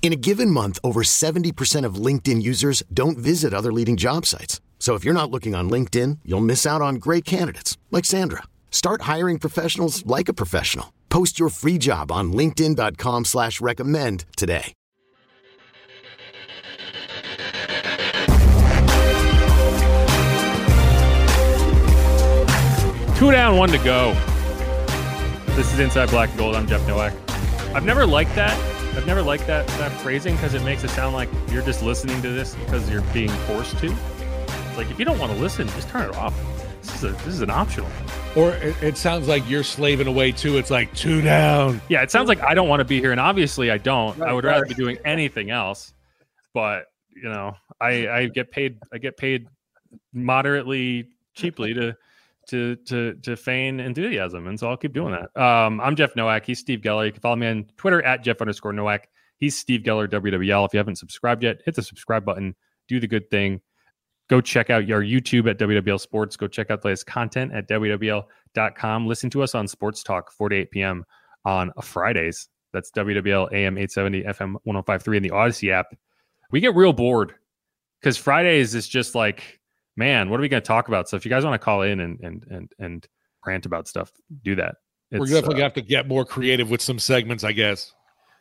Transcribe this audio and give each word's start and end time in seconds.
In 0.00 0.12
a 0.12 0.16
given 0.16 0.50
month, 0.50 0.78
over 0.82 1.02
70% 1.02 1.84
of 1.84 1.96
LinkedIn 1.96 2.40
users 2.40 2.82
don't 2.94 3.18
visit 3.18 3.52
other 3.52 3.72
leading 3.72 3.98
job 3.98 4.24
sites. 4.24 4.62
So 4.78 4.94
if 4.94 5.04
you're 5.04 5.12
not 5.12 5.30
looking 5.30 5.54
on 5.54 5.68
LinkedIn, 5.68 6.20
you'll 6.24 6.40
miss 6.40 6.64
out 6.64 6.80
on 6.80 6.94
great 6.94 7.26
candidates 7.26 7.76
like 7.90 8.06
Sandra. 8.06 8.44
Start 8.70 9.02
hiring 9.02 9.38
professionals 9.38 10.06
like 10.06 10.30
a 10.30 10.32
professional. 10.32 10.94
Post 11.10 11.38
your 11.38 11.50
free 11.50 11.76
job 11.76 12.10
on 12.10 12.32
LinkedIn.com 12.32 13.26
slash 13.26 13.60
recommend 13.60 14.24
today. 14.36 14.72
Two 23.16 23.32
down, 23.32 23.56
one 23.56 23.70
to 23.70 23.78
go. 23.78 24.16
This 25.56 25.72
is 25.72 25.80
Inside 25.80 26.08
Black 26.10 26.28
and 26.28 26.38
Gold. 26.38 26.54
I'm 26.54 26.68
Jeff 26.68 26.86
Nowak. 26.86 27.12
I've 27.74 27.84
never 27.84 28.06
liked 28.06 28.32
that. 28.36 28.56
I've 28.98 29.06
never 29.06 29.22
liked 29.22 29.46
that 29.46 29.64
that 29.78 29.92
phrasing 29.92 30.34
because 30.34 30.54
it 30.54 30.64
makes 30.64 30.82
it 30.82 30.90
sound 30.90 31.14
like 31.14 31.28
you're 31.52 31.62
just 31.62 31.84
listening 31.84 32.20
to 32.20 32.30
this 32.30 32.56
because 32.56 32.90
you're 32.90 33.02
being 33.12 33.28
forced 33.28 33.78
to. 33.78 33.86
It's 33.86 34.76
like 34.76 34.90
if 34.90 34.98
you 34.98 35.04
don't 35.04 35.20
want 35.20 35.30
to 35.30 35.38
listen, 35.38 35.68
just 35.68 35.88
turn 35.88 36.10
it 36.10 36.16
off. 36.16 36.36
This 36.82 36.96
is 36.96 37.04
a, 37.04 37.08
this 37.24 37.28
is 37.28 37.40
an 37.40 37.48
optional. 37.48 37.88
Or 38.34 38.54
it, 38.54 38.82
it 38.82 38.96
sounds 38.96 39.28
like 39.28 39.48
you're 39.48 39.62
slaving 39.62 40.08
away 40.08 40.32
too. 40.32 40.58
It's 40.58 40.72
like 40.72 40.92
two 40.96 41.22
down. 41.22 41.80
Yeah, 41.88 42.02
it 42.02 42.10
sounds 42.10 42.28
like 42.28 42.42
I 42.42 42.54
don't 42.54 42.68
want 42.68 42.80
to 42.80 42.84
be 42.84 42.98
here, 42.98 43.12
and 43.12 43.20
obviously 43.20 43.70
I 43.70 43.78
don't. 43.78 44.18
Right, 44.18 44.30
I 44.30 44.32
would 44.32 44.42
rather 44.42 44.62
right. 44.62 44.68
be 44.68 44.74
doing 44.74 44.98
anything 45.04 45.50
else. 45.50 45.94
But 46.52 46.86
you 47.14 47.28
know, 47.28 47.54
I 47.80 48.08
I 48.08 48.26
get 48.26 48.50
paid. 48.50 48.80
I 48.92 48.98
get 48.98 49.16
paid 49.16 49.46
moderately 50.12 51.06
cheaply 51.34 51.72
to 51.74 51.96
to 52.48 52.76
to 52.76 53.14
to 53.14 53.36
feign 53.36 53.80
enthusiasm, 53.80 54.46
and 54.46 54.58
so 54.58 54.68
I'll 54.68 54.76
keep 54.76 54.92
doing 54.92 55.12
that. 55.12 55.40
Um, 55.40 55.80
I'm 55.80 55.96
Jeff 55.96 56.16
Nowak. 56.16 56.44
He's 56.44 56.58
Steve 56.58 56.80
Geller. 56.80 57.06
You 57.06 57.12
can 57.12 57.20
follow 57.20 57.36
me 57.36 57.46
on 57.46 57.66
Twitter 57.76 58.02
at 58.02 58.22
Jeff 58.22 58.40
underscore 58.40 58.72
Nowak. 58.72 59.08
He's 59.38 59.56
Steve 59.56 59.82
Geller 59.82 60.08
WWL. 60.08 60.66
If 60.66 60.74
you 60.74 60.78
haven't 60.78 60.96
subscribed 60.96 61.42
yet, 61.42 61.58
hit 61.64 61.74
the 61.74 61.82
subscribe 61.82 62.24
button. 62.24 62.54
Do 62.88 62.98
the 62.98 63.06
good 63.06 63.30
thing. 63.30 63.60
Go 64.28 64.40
check 64.40 64.68
out 64.68 64.86
your 64.86 65.02
YouTube 65.02 65.48
at 65.48 65.58
WWL 65.58 66.00
Sports. 66.00 66.36
Go 66.36 66.48
check 66.48 66.70
out 66.70 66.82
the 66.82 66.88
latest 66.88 67.06
content 67.06 67.52
at 67.52 67.68
WWL.com. 67.68 69.06
Listen 69.06 69.30
to 69.30 69.42
us 69.42 69.54
on 69.54 69.66
Sports 69.66 70.02
Talk 70.02 70.32
4 70.32 70.50
to 70.50 70.56
8 70.56 70.70
p.m. 70.70 71.04
on 71.44 71.72
Fridays. 71.82 72.48
That's 72.72 72.90
WWL 72.90 73.52
AM 73.52 73.78
870 73.78 74.22
FM 74.24 74.54
1053 74.64 75.16
in 75.16 75.22
the 75.22 75.30
Audacy 75.30 75.70
app. 75.70 75.86
We 76.50 76.60
get 76.60 76.74
real 76.74 76.92
bored 76.92 77.34
because 78.00 78.18
Fridays 78.18 78.74
is 78.74 78.86
just 78.86 79.14
like, 79.14 79.60
man, 79.98 80.30
what 80.30 80.38
are 80.38 80.42
we 80.42 80.48
going 80.48 80.62
to 80.62 80.66
talk 80.66 80.88
about? 80.88 81.08
So 81.08 81.16
if 81.16 81.24
you 81.24 81.28
guys 81.28 81.44
want 81.44 81.60
to 81.60 81.64
call 81.64 81.82
in 81.82 82.00
and 82.00 82.20
and 82.20 82.46
and 82.48 82.72
and 82.78 83.08
rant 83.44 83.66
about 83.66 83.88
stuff, 83.88 84.12
do 84.44 84.54
that. 84.54 84.76
We're 85.10 85.26
definitely 85.26 85.46
uh, 85.46 85.50
gonna 85.50 85.62
have 85.64 85.74
to 85.74 85.82
get 85.82 86.06
more 86.06 86.24
creative 86.24 86.70
with 86.70 86.80
some 86.80 86.98
segments, 86.98 87.42
I 87.42 87.52
guess. 87.52 87.94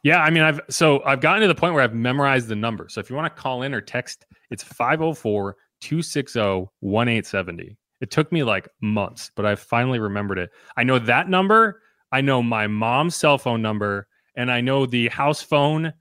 yeah, 0.04 0.22
I 0.22 0.30
mean, 0.30 0.44
I've 0.44 0.62
so 0.70 1.04
I've 1.04 1.22
gotten 1.22 1.42
to 1.42 1.48
the 1.48 1.56
point 1.56 1.74
where 1.74 1.84
I've 1.84 1.96
memorized 1.96 2.48
the 2.48 2.56
number. 2.56 2.88
So 2.90 3.00
if 3.00 3.10
you 3.10 3.16
want 3.16 3.34
to 3.34 3.42
call 3.42 3.64
in 3.64 3.74
or 3.74 3.82
text, 3.82 4.26
it's 4.52 4.64
504 4.64 5.56
260 5.82 6.40
1870. 6.82 7.78
It 8.00 8.12
took 8.12 8.32
me 8.32 8.44
like 8.44 8.70
months, 8.82 9.32
but 9.36 9.46
I 9.46 9.56
finally 9.56 10.00
remembered 10.00 10.38
it. 10.38 10.52
I 10.76 10.84
know 10.84 11.00
that 11.00 11.30
number. 11.30 11.82
I 12.12 12.22
know 12.22 12.44
my 12.44 12.68
mom's 12.68 13.16
cell 13.16 13.38
phone 13.38 13.62
number, 13.62 14.08
and 14.36 14.52
I 14.52 14.62
know 14.62 14.86
the 14.86 15.08
house 15.08 15.42
phone 15.42 15.94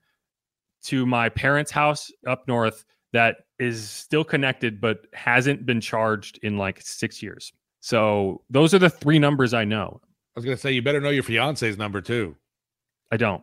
to 0.84 1.06
my 1.06 1.28
parents' 1.28 1.70
house 1.70 2.12
up 2.26 2.46
north 2.46 2.84
that 3.16 3.38
is 3.58 3.88
still 3.88 4.24
connected 4.24 4.78
but 4.78 5.06
hasn't 5.14 5.64
been 5.64 5.80
charged 5.80 6.38
in 6.42 6.58
like 6.58 6.82
six 6.82 7.22
years. 7.22 7.50
So 7.80 8.42
those 8.50 8.74
are 8.74 8.78
the 8.78 8.90
three 8.90 9.18
numbers 9.18 9.54
I 9.54 9.64
know. 9.64 10.00
I 10.04 10.38
was 10.38 10.44
gonna 10.44 10.58
say 10.58 10.72
you 10.72 10.82
better 10.82 11.00
know 11.00 11.08
your 11.08 11.22
fiance's 11.22 11.78
number 11.78 12.02
too. 12.02 12.36
I 13.10 13.16
don't. 13.16 13.42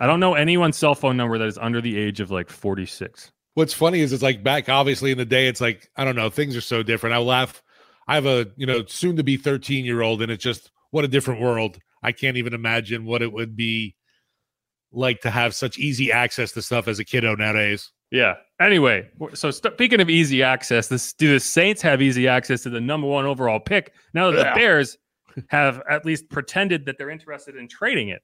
I 0.00 0.06
don't 0.06 0.18
know 0.18 0.34
anyone's 0.34 0.76
cell 0.76 0.96
phone 0.96 1.16
number 1.16 1.38
that 1.38 1.46
is 1.46 1.58
under 1.58 1.80
the 1.80 1.96
age 1.96 2.18
of 2.18 2.32
like 2.32 2.50
46. 2.50 3.30
What's 3.54 3.72
funny 3.72 4.00
is 4.00 4.12
it's 4.12 4.22
like 4.22 4.42
back 4.42 4.68
obviously 4.68 5.12
in 5.12 5.18
the 5.18 5.24
day, 5.24 5.46
it's 5.46 5.60
like 5.60 5.88
I 5.96 6.04
don't 6.04 6.16
know, 6.16 6.28
things 6.28 6.56
are 6.56 6.60
so 6.60 6.82
different. 6.82 7.14
I 7.14 7.18
laugh. 7.18 7.62
I 8.08 8.16
have 8.16 8.26
a 8.26 8.48
you 8.56 8.66
know 8.66 8.84
soon 8.86 9.16
to 9.16 9.22
be 9.22 9.36
13 9.36 9.84
year 9.84 10.02
old, 10.02 10.22
and 10.22 10.32
it's 10.32 10.42
just 10.42 10.72
what 10.90 11.04
a 11.04 11.08
different 11.08 11.40
world. 11.40 11.78
I 12.02 12.10
can't 12.10 12.36
even 12.36 12.54
imagine 12.54 13.04
what 13.04 13.22
it 13.22 13.32
would 13.32 13.54
be 13.54 13.94
like 14.90 15.20
to 15.20 15.30
have 15.30 15.54
such 15.54 15.78
easy 15.78 16.10
access 16.10 16.52
to 16.52 16.62
stuff 16.62 16.88
as 16.88 16.98
a 16.98 17.04
kiddo 17.04 17.36
nowadays. 17.36 17.92
Yeah. 18.10 18.34
Anyway, 18.60 19.08
so 19.34 19.50
speaking 19.50 20.00
of 20.00 20.08
easy 20.10 20.42
access, 20.42 20.88
this 20.88 21.12
do 21.12 21.32
the 21.32 21.40
Saints 21.40 21.82
have 21.82 22.00
easy 22.02 22.26
access 22.26 22.62
to 22.62 22.70
the 22.70 22.80
number 22.80 23.06
one 23.06 23.26
overall 23.26 23.60
pick 23.60 23.92
now 24.14 24.30
that 24.30 24.38
Yeah. 24.38 24.54
the 24.54 24.58
Bears 24.58 24.96
have 25.48 25.82
at 25.88 26.04
least 26.04 26.28
pretended 26.30 26.86
that 26.86 26.96
they're 26.98 27.10
interested 27.10 27.54
in 27.56 27.68
trading 27.68 28.08
it? 28.08 28.22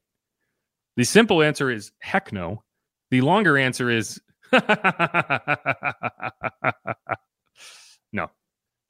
The 0.96 1.04
simple 1.04 1.42
answer 1.42 1.70
is 1.70 1.92
heck 2.00 2.32
no. 2.32 2.62
The 3.10 3.20
longer 3.20 3.58
answer 3.58 3.90
is 3.90 4.20
no. 8.12 8.30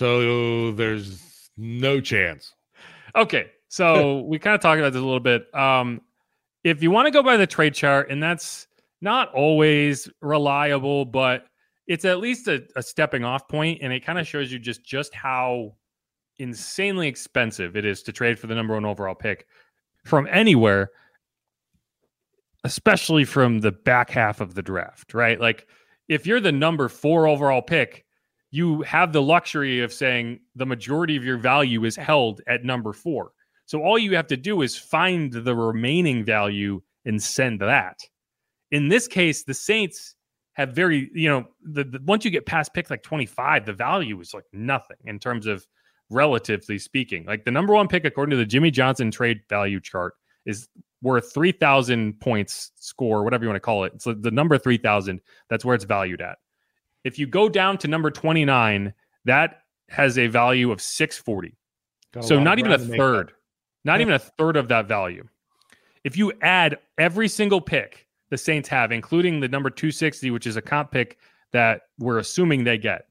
So 0.00 0.72
there's 0.72 1.50
no 1.56 2.00
chance. 2.00 2.52
Okay, 3.16 3.46
so 3.68 4.20
we 4.20 4.38
kind 4.38 4.54
of 4.54 4.60
talked 4.60 4.78
about 4.78 4.92
this 4.92 5.00
a 5.00 5.04
little 5.04 5.20
bit. 5.20 5.52
Um, 5.54 6.00
if 6.64 6.82
you 6.82 6.90
want 6.90 7.06
to 7.06 7.10
go 7.10 7.22
by 7.22 7.36
the 7.36 7.46
trade 7.46 7.74
chart, 7.74 8.10
and 8.10 8.22
that's 8.22 8.66
not 9.00 9.32
always 9.34 10.08
reliable, 10.20 11.04
but 11.04 11.46
it's 11.86 12.04
at 12.04 12.18
least 12.18 12.48
a, 12.48 12.64
a 12.76 12.82
stepping 12.82 13.24
off 13.24 13.48
point, 13.48 13.80
and 13.82 13.92
it 13.92 14.04
kind 14.04 14.18
of 14.18 14.26
shows 14.26 14.52
you 14.52 14.58
just 14.58 14.84
just 14.84 15.14
how 15.14 15.74
insanely 16.38 17.08
expensive 17.08 17.76
it 17.76 17.84
is 17.84 18.02
to 18.02 18.12
trade 18.12 18.38
for 18.38 18.46
the 18.46 18.54
number 18.54 18.74
one 18.74 18.84
overall 18.84 19.14
pick 19.14 19.46
from 20.04 20.26
anywhere, 20.30 20.90
especially 22.64 23.24
from 23.24 23.60
the 23.60 23.72
back 23.72 24.10
half 24.10 24.40
of 24.40 24.54
the 24.54 24.62
draft, 24.62 25.14
right? 25.14 25.40
Like 25.40 25.68
if 26.08 26.26
you're 26.26 26.40
the 26.40 26.52
number 26.52 26.88
four 26.88 27.26
overall 27.26 27.62
pick, 27.62 28.04
you 28.50 28.82
have 28.82 29.12
the 29.12 29.22
luxury 29.22 29.80
of 29.80 29.92
saying 29.92 30.40
the 30.54 30.66
majority 30.66 31.16
of 31.16 31.24
your 31.24 31.38
value 31.38 31.84
is 31.84 31.96
held 31.96 32.40
at 32.46 32.64
number 32.64 32.92
four. 32.92 33.32
So 33.66 33.82
all 33.82 33.98
you 33.98 34.14
have 34.14 34.26
to 34.28 34.36
do 34.36 34.62
is 34.62 34.76
find 34.76 35.32
the 35.32 35.54
remaining 35.54 36.24
value 36.24 36.82
and 37.04 37.22
send 37.22 37.60
that. 37.60 37.98
In 38.70 38.88
this 38.88 39.06
case, 39.06 39.44
the 39.44 39.54
Saints 39.54 40.14
have 40.54 40.72
very, 40.72 41.10
you 41.14 41.28
know, 41.28 41.46
the, 41.62 41.84
the 41.84 42.00
once 42.04 42.24
you 42.24 42.30
get 42.30 42.46
past 42.46 42.74
pick 42.74 42.90
like 42.90 43.02
25, 43.02 43.66
the 43.66 43.72
value 43.72 44.20
is 44.20 44.34
like 44.34 44.44
nothing 44.52 44.96
in 45.04 45.18
terms 45.18 45.46
of 45.46 45.66
relatively 46.10 46.78
speaking. 46.78 47.24
Like 47.26 47.44
the 47.44 47.50
number 47.50 47.74
one 47.74 47.88
pick, 47.88 48.04
according 48.04 48.30
to 48.30 48.36
the 48.36 48.46
Jimmy 48.46 48.70
Johnson 48.70 49.10
trade 49.10 49.40
value 49.48 49.80
chart, 49.80 50.14
is 50.46 50.68
worth 51.02 51.32
3,000 51.32 52.18
points 52.20 52.72
score, 52.76 53.24
whatever 53.24 53.44
you 53.44 53.48
want 53.48 53.56
to 53.56 53.60
call 53.60 53.84
it. 53.84 54.00
So 54.00 54.14
the 54.14 54.30
number 54.30 54.56
3,000, 54.56 55.20
that's 55.48 55.64
where 55.64 55.74
it's 55.74 55.84
valued 55.84 56.20
at. 56.20 56.38
If 57.04 57.18
you 57.18 57.26
go 57.26 57.48
down 57.48 57.78
to 57.78 57.88
number 57.88 58.10
29, 58.10 58.94
that 59.26 59.62
has 59.88 60.18
a 60.18 60.26
value 60.28 60.72
of 60.72 60.80
640. 60.80 61.56
Got 62.12 62.24
So 62.24 62.38
not 62.38 62.58
even 62.58 62.72
a 62.72 62.76
ground 62.76 62.88
to 62.88 62.90
make 62.92 63.00
third, 63.00 63.32
not 63.84 63.98
Yeah. 63.98 64.02
even 64.02 64.14
a 64.14 64.18
third 64.18 64.56
of 64.56 64.68
that 64.68 64.86
value. 64.86 65.28
If 66.04 66.16
you 66.16 66.32
add 66.42 66.78
every 66.98 67.28
single 67.28 67.60
pick 67.60 68.06
the 68.30 68.38
Saints 68.38 68.68
have, 68.68 68.90
including 68.92 69.40
the 69.40 69.48
number 69.48 69.70
260, 69.70 70.30
which 70.30 70.46
is 70.46 70.56
a 70.56 70.62
comp 70.62 70.90
pick 70.90 71.18
that 71.52 71.82
we're 71.98 72.18
assuming 72.18 72.64
they 72.64 72.78
get, 72.78 73.06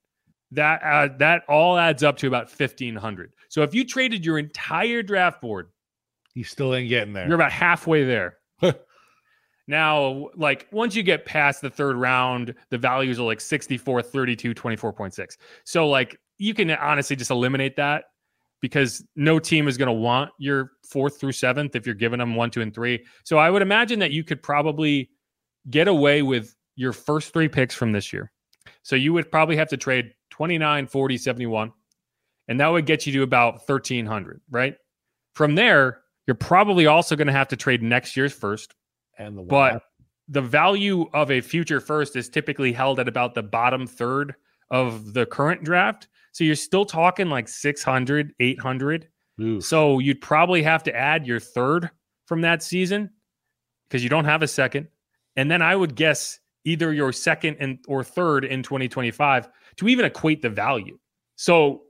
that 0.52 0.82
uh, 0.84 1.10
that 1.18 1.44
all 1.48 1.78
adds 1.78 2.04
up 2.04 2.18
to 2.18 2.28
about 2.28 2.46
1500. 2.50 3.34
So 3.50 3.62
if 3.64 3.74
you 3.74 3.86
traded 3.86 4.26
your 4.26 4.38
entire 4.40 5.02
draft 5.04 5.42
board, 5.42 5.70
You 6.34 6.44
still 6.44 6.74
ain't 6.76 6.90
getting 6.90 7.14
there. 7.14 7.26
you're 7.26 7.36
about 7.36 7.52
halfway 7.52 8.04
there. 8.04 8.38
now, 9.68 10.30
like 10.36 10.68
once 10.72 10.96
you 10.96 11.04
get 11.04 11.26
past 11.26 11.62
the 11.62 11.70
third 11.70 11.96
round, 11.96 12.54
the 12.70 12.78
values 12.78 13.20
are 13.20 13.24
like 13.24 13.40
64, 13.42 14.02
32, 14.02 14.54
24.6. 14.54 15.38
So 15.64 15.88
like 15.88 16.20
you 16.38 16.54
can 16.54 16.70
honestly 16.72 17.16
just 17.16 17.32
eliminate 17.32 17.76
that 17.78 18.06
because 18.64 19.06
no 19.18 19.40
team 19.40 19.68
is 19.68 19.78
going 19.78 19.88
to 19.88 19.92
want 19.92 20.32
your 20.38 20.72
fourth 20.90 21.20
through 21.20 21.34
seventh 21.34 21.76
if 21.76 21.86
you're 21.86 21.94
giving 21.94 22.20
them 22.20 22.34
one, 22.34 22.50
two, 22.50 22.62
and 22.62 22.74
three. 22.74 23.06
So 23.26 23.38
I 23.38 23.50
would 23.50 23.62
imagine 23.62 24.00
that 24.00 24.12
you 24.12 24.24
could 24.24 24.42
probably 24.42 25.10
get 25.70 25.90
away 25.90 26.22
with 26.22 26.56
your 26.78 26.94
first 26.94 27.34
three 27.34 27.50
picks 27.50 27.76
from 27.76 27.92
this 27.92 28.14
year. 28.14 28.32
So 28.82 28.96
you 28.96 29.12
would 29.12 29.30
probably 29.30 29.58
have 29.58 29.68
to 29.68 29.76
trade 29.76 30.14
29, 30.30 30.88
40, 30.88 31.18
71, 31.18 31.74
and 32.48 32.58
that 32.62 32.70
would 32.70 32.86
get 32.86 33.06
you 33.06 33.12
to 33.12 33.24
about 33.24 33.56
1300, 33.68 34.40
right? 34.50 34.78
From 35.34 35.56
there, 35.56 36.00
you're 36.26 36.36
probably 36.36 36.88
also 36.88 37.18
going 37.18 37.28
to 37.28 37.34
have 37.34 37.50
to 37.50 37.58
trade 37.58 37.84
next 37.84 38.16
year's 38.16 38.32
first. 38.32 38.76
And 39.20 39.38
the 39.38 39.42
but 39.42 39.84
the 40.30 40.42
value 40.42 41.10
of 41.14 41.32
a 41.32 41.42
future 41.42 41.82
first 41.82 42.16
is 42.16 42.30
typically 42.30 42.72
held 42.72 43.02
at 43.02 43.10
about 43.10 43.34
the 43.34 43.44
bottom 43.44 43.86
third 43.86 44.36
of 44.72 45.14
the 45.14 45.26
current 45.26 45.66
draft. 45.66 46.08
So 46.34 46.44
you're 46.44 46.56
still 46.56 46.84
talking 46.84 47.30
like 47.30 47.48
600, 47.48 48.34
800. 48.40 49.08
Ooh. 49.42 49.62
So 49.62 50.00
you'd 50.00 50.22
probably 50.22 50.62
have 50.64 50.84
to 50.84 50.96
add 50.96 51.26
your 51.26 51.40
third 51.40 51.90
from 52.26 52.42
that 52.42 52.62
season 52.62 53.10
because 53.88 54.04
you 54.04 54.10
don't 54.10 54.26
have 54.26 54.42
a 54.42 54.48
second. 54.48 54.88
And 55.36 55.50
then 55.50 55.62
I 55.62 55.76
would 55.76 55.96
guess 55.96 56.40
either 56.66 56.92
your 56.92 57.12
second 57.12 57.58
and 57.60 57.80
or 57.88 58.04
third 58.04 58.46
in 58.46 58.64
2025 58.64 59.48
to 59.78 59.88
even 59.88 60.06
equate 60.06 60.42
the 60.42 60.50
value. 60.50 60.98
So 61.36 61.84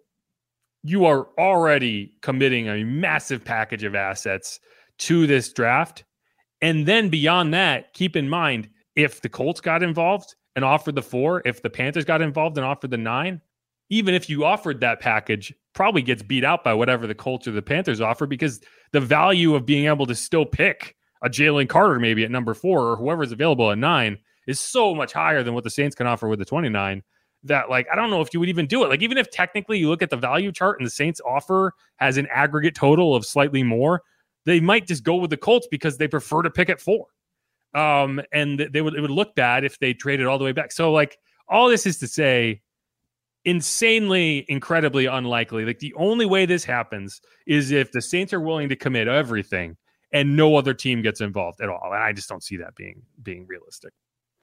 you 0.84 1.06
are 1.06 1.30
already 1.40 2.14
committing 2.22 2.68
a 2.68 2.84
massive 2.84 3.44
package 3.46 3.84
of 3.84 3.96
assets 3.96 4.60
to 5.00 5.26
this 5.26 5.54
draft. 5.54 6.04
And 6.62 6.86
then 6.86 7.10
beyond 7.10 7.54
that, 7.54 7.94
keep 7.94 8.16
in 8.16 8.28
mind 8.28 8.70
if 8.96 9.22
the 9.22 9.30
Colts 9.30 9.62
got 9.62 9.84
involved 9.84 10.36
and 10.56 10.66
offered 10.66 10.96
the 10.96 11.02
four, 11.02 11.42
if 11.46 11.62
the 11.62 11.70
Panthers 11.70 12.06
got 12.06 12.22
involved 12.22 12.58
and 12.58 12.66
offered 12.66 12.92
the 12.92 12.98
nine, 12.98 13.42
even 13.94 14.16
if 14.16 14.28
you 14.28 14.44
offered 14.44 14.80
that 14.80 15.00
package, 15.00 15.54
probably 15.74 16.02
gets 16.02 16.24
beat 16.24 16.44
out 16.44 16.64
by 16.64 16.74
whatever 16.74 17.06
the 17.06 17.14
Colts 17.14 17.48
or 17.48 17.52
the 17.52 17.62
Panthers 17.62 18.02
offer 18.02 18.26
because 18.26 18.60
the 18.92 19.00
value 19.00 19.54
of 19.54 19.68
being 19.68 19.86
able 19.86 20.08
to 20.08 20.16
still 20.16 20.46
pick 20.46 20.96
a 21.24 21.30
Jalen 21.30 21.70
Carter 21.70 22.00
maybe 22.00 22.24
at 22.24 22.32
number 22.32 22.56
four 22.56 22.90
or 22.90 22.96
whoever's 22.96 23.32
available 23.32 23.72
at 23.72 23.78
nine 23.78 24.18
is 24.48 24.60
so 24.60 24.96
much 24.96 25.14
higher 25.14 25.44
than 25.44 25.54
what 25.54 25.64
the 25.64 25.70
Saints 25.70 25.96
can 25.96 26.08
offer 26.08 26.28
with 26.28 26.40
the 26.40 26.46
29 26.46 27.04
that 27.44 27.70
like 27.70 27.86
I 27.92 27.96
don't 27.96 28.10
know 28.10 28.22
if 28.22 28.34
you 28.34 28.40
would 28.40 28.50
even 28.50 28.66
do 28.66 28.84
it. 28.84 28.90
Like 28.90 29.04
even 29.04 29.18
if 29.18 29.30
technically 29.30 29.78
you 29.78 29.90
look 29.90 30.02
at 30.02 30.10
the 30.10 30.18
value 30.18 30.52
chart 30.52 30.80
and 30.80 30.88
the 30.88 30.92
Saints 30.92 31.22
offer 31.24 31.74
has 31.98 32.18
an 32.18 32.28
aggregate 32.32 32.74
total 32.74 33.16
of 33.16 33.26
slightly 33.26 33.62
more, 33.62 34.02
they 34.46 34.60
might 34.60 34.88
just 34.88 35.04
go 35.04 35.18
with 35.18 35.30
the 35.30 35.38
Colts 35.38 35.68
because 35.70 35.98
they 35.98 36.08
prefer 36.08 36.42
to 36.42 36.50
pick 36.50 36.70
at 36.70 36.82
four. 36.82 37.06
Um, 37.76 38.22
and 38.32 38.60
they 38.60 38.82
would 38.82 38.96
it 38.96 39.02
would 39.02 39.12
look 39.12 39.36
bad 39.36 39.64
if 39.64 39.78
they 39.78 39.94
traded 39.94 40.26
all 40.26 40.40
the 40.40 40.46
way 40.46 40.52
back. 40.52 40.72
So 40.72 40.92
like 40.92 41.18
all 41.48 41.70
this 41.70 41.86
is 41.86 42.00
to 42.00 42.08
say 42.08 42.63
insanely, 43.46 44.46
incredibly 44.48 45.06
unlikely. 45.06 45.66
Like 45.66 45.80
the 45.80 45.94
only 45.96 46.26
way 46.26 46.46
this 46.46 46.64
happens 46.64 47.22
is 47.46 47.72
if 47.72 47.92
the 47.92 48.02
Saints 48.02 48.34
are 48.34 48.40
willing 48.40 48.70
to 48.70 48.76
commit 48.76 49.08
everything 49.08 49.78
and 50.12 50.38
no 50.38 50.56
other 50.56 50.74
team 50.74 51.02
gets 51.02 51.22
involved 51.22 51.62
at 51.62 51.70
all. 51.70 51.92
And 51.94 52.04
I 52.04 52.14
just 52.14 52.30
don't 52.30 52.44
see 52.44 52.58
that 52.58 52.76
being 52.76 53.02
being 53.22 53.46
realistic. 53.48 53.92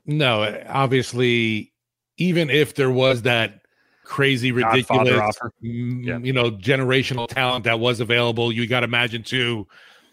No, 0.06 0.62
obviously, 0.69 1.73
even 2.17 2.50
if 2.50 2.75
there 2.75 2.91
was 2.91 3.23
that 3.23 3.61
crazy, 4.05 4.50
ridiculous, 4.50 5.38
yeah. 5.61 6.19
you 6.19 6.32
know, 6.32 6.50
generational 6.50 7.29
talent 7.29 7.64
that 7.64 7.79
was 7.79 8.00
available, 8.00 8.50
you 8.50 8.67
got 8.67 8.81
to 8.81 8.85
imagine 8.85 9.23
too 9.23 9.67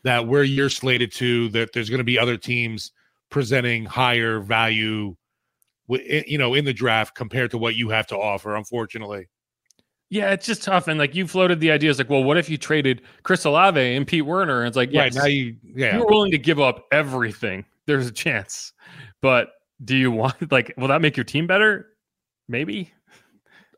that 0.04 0.28
where 0.28 0.44
you're 0.44 0.69
slated 0.69 1.12
to, 1.13 1.50
that 1.50 1.74
there's 1.74 1.90
going 1.90 1.98
to 1.98 2.04
be 2.04 2.19
other 2.19 2.38
teams 2.38 2.92
presenting 3.30 3.86
higher 3.86 4.40
value 4.40 5.16
you 5.88 6.38
know 6.38 6.54
in 6.54 6.66
the 6.66 6.74
draft 6.74 7.16
compared 7.16 7.51
to 7.51 7.57
what 7.57 7.75
you 7.75 7.89
have 7.89 8.07
to 8.07 8.18
offer 8.18 8.56
unfortunately. 8.56 9.28
Yeah 10.10 10.31
it's 10.31 10.45
just 10.45 10.63
tough 10.63 10.88
and 10.88 11.00
like 11.00 11.16
you 11.16 11.28
floated 11.28 11.60
the 11.60 11.72
ideas 11.72 11.98
like 11.98 12.10
well 12.10 12.24
what 12.24 12.38
if 12.38 12.50
you 12.50 12.57
traded 12.57 13.01
chris 13.24 13.45
olave 13.45 13.95
and 13.95 14.07
pete 14.07 14.25
werner? 14.25 14.60
And 14.60 14.68
it's 14.68 14.78
like 14.78 14.92
yes, 14.92 15.16
right 15.16 15.24
now 15.24 15.28
you 15.28 15.56
yeah. 15.63 15.98
you're 15.98 16.07
willing 16.07 16.31
to 16.31 16.38
give 16.38 16.60
up 16.60 16.86
everything. 16.92 17.66
There's 17.86 18.07
a 18.07 18.12
chance. 18.12 18.74
But 19.22 19.50
do 19.84 19.95
you 19.95 20.12
want 20.12 20.51
like 20.51 20.74
will 20.78 20.88
that 20.89 21.01
make 21.01 21.18
your 21.18 21.24
team 21.24 21.48
better? 21.48 21.88
Maybe. 22.48 22.92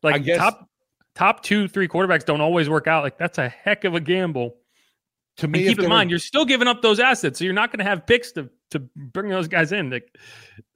Like 0.01 0.23
guess, 0.23 0.38
top 0.38 0.69
top 1.15 1.44
two 1.44 1.67
three 1.67 1.88
quarterbacks 1.88 2.25
don't 2.25 2.41
always 2.41 2.69
work 2.69 2.88
out. 2.88 3.03
Like 3.03 3.17
that's 3.17 3.38
a 3.38 3.50
heck 3.50 3.83
of 3.83 3.95
a 3.95 4.00
gamble 4.00 4.55
to 5.39 5.47
me 5.47 5.59
and 5.59 5.69
keep 5.69 5.83
in 5.83 5.89
mind 5.89 6.07
were, 6.07 6.12
you're 6.12 6.19
still 6.19 6.45
giving 6.45 6.68
up 6.68 6.81
those 6.81 7.00
assets 7.00 7.39
so 7.39 7.45
you're 7.45 7.53
not 7.53 7.71
going 7.71 7.80
to 7.80 7.89
have 7.89 8.06
picks 8.06 8.31
to 8.31 8.50
to 8.71 8.80
bring 8.95 9.30
those 9.30 9.47
guys 9.47 9.71
in 9.71 9.89
like 9.89 10.15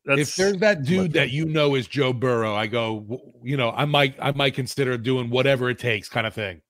if 0.06 0.36
there's 0.36 0.58
that 0.58 0.84
dude 0.84 1.14
that 1.14 1.32
you 1.32 1.46
know 1.46 1.76
is 1.76 1.88
Joe 1.88 2.12
Burrow, 2.12 2.56
I 2.56 2.68
go, 2.68 3.22
you 3.42 3.56
know, 3.56 3.72
I 3.72 3.86
might 3.86 4.16
I 4.20 4.32
might 4.32 4.54
consider 4.54 4.98
doing 4.98 5.30
whatever 5.30 5.70
it 5.70 5.80
takes, 5.80 6.10
kind 6.10 6.28
of 6.28 6.34
thing. 6.34 6.62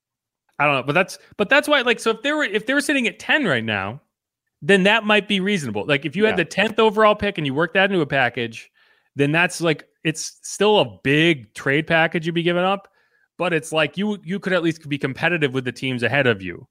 I 0.59 0.65
don't 0.65 0.75
know, 0.75 0.83
but 0.83 0.93
that's 0.93 1.17
but 1.37 1.49
that's 1.49 1.67
why 1.67 1.81
like 1.81 1.99
so 1.99 2.11
if 2.11 2.21
they 2.21 2.31
were 2.31 2.43
if 2.43 2.65
they 2.65 2.73
were 2.73 2.81
sitting 2.81 3.07
at 3.07 3.19
10 3.19 3.45
right 3.45 3.63
now, 3.63 4.01
then 4.61 4.83
that 4.83 5.03
might 5.03 5.27
be 5.27 5.39
reasonable. 5.39 5.85
Like 5.85 6.05
if 6.05 6.15
you 6.15 6.25
had 6.25 6.37
the 6.37 6.45
10th 6.45 6.77
overall 6.77 7.15
pick 7.15 7.37
and 7.37 7.47
you 7.47 7.53
worked 7.53 7.73
that 7.73 7.89
into 7.91 8.01
a 8.01 8.05
package, 8.05 8.69
then 9.15 9.31
that's 9.31 9.61
like 9.61 9.87
it's 10.03 10.39
still 10.43 10.79
a 10.79 10.99
big 11.03 11.53
trade 11.55 11.87
package 11.87 12.25
you'd 12.27 12.35
be 12.35 12.43
giving 12.43 12.63
up, 12.63 12.87
but 13.37 13.51
it's 13.51 13.71
like 13.71 13.97
you 13.97 14.19
you 14.23 14.39
could 14.39 14.53
at 14.53 14.61
least 14.61 14.87
be 14.87 14.99
competitive 14.99 15.53
with 15.53 15.65
the 15.65 15.71
teams 15.71 16.03
ahead 16.03 16.27
of 16.27 16.43
you. 16.43 16.67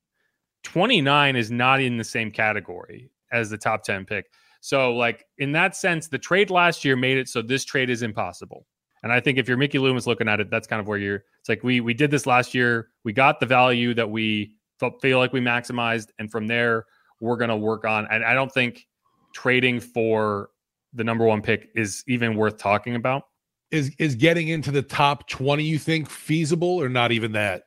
29 0.62 1.36
is 1.36 1.50
not 1.50 1.80
in 1.80 1.96
the 1.96 2.04
same 2.04 2.30
category 2.30 3.10
as 3.32 3.50
the 3.50 3.58
top 3.58 3.82
10 3.82 4.04
pick. 4.04 4.26
So, 4.60 4.94
like 4.94 5.26
in 5.38 5.52
that 5.52 5.74
sense, 5.74 6.08
the 6.08 6.18
trade 6.18 6.50
last 6.50 6.84
year 6.84 6.96
made 6.96 7.18
it 7.18 7.28
so 7.28 7.42
this 7.42 7.64
trade 7.64 7.90
is 7.90 8.02
impossible. 8.02 8.66
And 9.02 9.12
I 9.12 9.18
think 9.18 9.36
if 9.36 9.48
you're 9.48 9.56
Mickey 9.56 9.78
Loomis 9.78 10.06
looking 10.06 10.28
at 10.28 10.38
it, 10.40 10.50
that's 10.50 10.68
kind 10.68 10.78
of 10.78 10.86
where 10.86 10.98
you're. 10.98 11.24
It's 11.40 11.48
like 11.48 11.64
we 11.64 11.80
we 11.80 11.94
did 11.94 12.10
this 12.10 12.26
last 12.26 12.54
year. 12.54 12.88
We 13.02 13.12
got 13.12 13.40
the 13.40 13.46
value 13.46 13.94
that 13.94 14.08
we 14.08 14.54
feel 15.00 15.18
like 15.18 15.32
we 15.32 15.40
maximized, 15.40 16.08
and 16.18 16.30
from 16.30 16.46
there 16.46 16.86
we're 17.20 17.36
going 17.36 17.50
to 17.50 17.56
work 17.56 17.84
on. 17.84 18.06
And 18.10 18.24
I 18.24 18.34
don't 18.34 18.52
think 18.52 18.86
trading 19.34 19.80
for 19.80 20.50
the 20.92 21.04
number 21.04 21.24
one 21.24 21.42
pick 21.42 21.70
is 21.74 22.04
even 22.06 22.36
worth 22.36 22.58
talking 22.58 22.94
about. 22.94 23.24
Is 23.72 23.90
is 23.98 24.14
getting 24.14 24.48
into 24.48 24.70
the 24.70 24.82
top 24.82 25.28
twenty 25.28 25.64
you 25.64 25.78
think 25.78 26.08
feasible 26.08 26.80
or 26.80 26.88
not 26.88 27.10
even 27.10 27.32
that? 27.32 27.64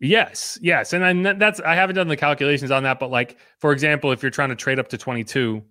Yes, 0.00 0.58
yes, 0.62 0.92
and 0.92 1.24
then 1.24 1.38
that's 1.38 1.58
I 1.60 1.74
haven't 1.74 1.96
done 1.96 2.06
the 2.06 2.16
calculations 2.16 2.70
on 2.70 2.84
that, 2.84 3.00
but 3.00 3.10
like 3.10 3.36
for 3.58 3.72
example, 3.72 4.12
if 4.12 4.22
you're 4.22 4.30
trying 4.30 4.50
to 4.50 4.56
trade 4.56 4.78
up 4.78 4.88
to 4.90 4.98
22 4.98 5.62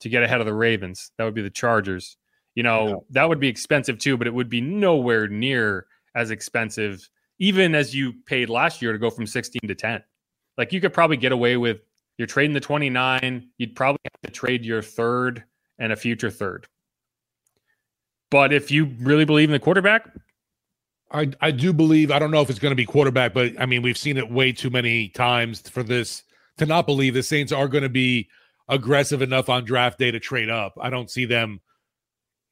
to 0.00 0.08
get 0.08 0.22
ahead 0.22 0.40
of 0.40 0.46
the 0.46 0.54
Ravens. 0.54 1.12
That 1.16 1.24
would 1.24 1.34
be 1.34 1.42
the 1.42 1.50
Chargers. 1.50 2.16
You 2.54 2.64
know, 2.64 2.88
yeah. 2.88 2.94
that 3.10 3.28
would 3.28 3.38
be 3.38 3.48
expensive 3.48 3.98
too, 3.98 4.16
but 4.16 4.26
it 4.26 4.34
would 4.34 4.48
be 4.48 4.60
nowhere 4.60 5.28
near 5.28 5.86
as 6.14 6.30
expensive, 6.30 7.08
even 7.38 7.74
as 7.74 7.94
you 7.94 8.14
paid 8.26 8.50
last 8.50 8.82
year 8.82 8.92
to 8.92 8.98
go 8.98 9.10
from 9.10 9.26
16 9.26 9.60
to 9.68 9.74
10. 9.74 10.02
Like 10.58 10.72
you 10.72 10.80
could 10.80 10.92
probably 10.92 11.16
get 11.16 11.32
away 11.32 11.56
with 11.56 11.80
you're 12.18 12.26
trading 12.26 12.52
the 12.52 12.60
29, 12.60 13.48
you'd 13.56 13.76
probably 13.76 14.00
have 14.04 14.30
to 14.30 14.36
trade 14.36 14.64
your 14.64 14.82
third 14.82 15.44
and 15.78 15.92
a 15.92 15.96
future 15.96 16.30
third. 16.30 16.66
But 18.30 18.52
if 18.52 18.70
you 18.70 18.94
really 19.00 19.24
believe 19.24 19.48
in 19.48 19.52
the 19.52 19.58
quarterback, 19.58 20.08
I, 21.12 21.32
I 21.40 21.50
do 21.50 21.72
believe 21.72 22.10
I 22.10 22.18
don't 22.18 22.30
know 22.30 22.40
if 22.40 22.50
it's 22.50 22.58
going 22.58 22.70
to 22.70 22.76
be 22.76 22.86
quarterback, 22.86 23.34
but 23.34 23.60
I 23.60 23.66
mean 23.66 23.82
we've 23.82 23.98
seen 23.98 24.16
it 24.16 24.30
way 24.30 24.52
too 24.52 24.70
many 24.70 25.08
times 25.08 25.60
for 25.68 25.82
this 25.82 26.22
to 26.58 26.66
not 26.66 26.86
believe 26.86 27.14
the 27.14 27.22
Saints 27.22 27.52
are 27.52 27.68
going 27.68 27.82
to 27.82 27.88
be 27.88 28.28
aggressive 28.68 29.22
enough 29.22 29.48
on 29.48 29.64
draft 29.64 29.98
day 29.98 30.10
to 30.10 30.20
trade 30.20 30.48
up. 30.48 30.74
I 30.80 30.90
don't 30.90 31.10
see 31.10 31.24
them, 31.24 31.60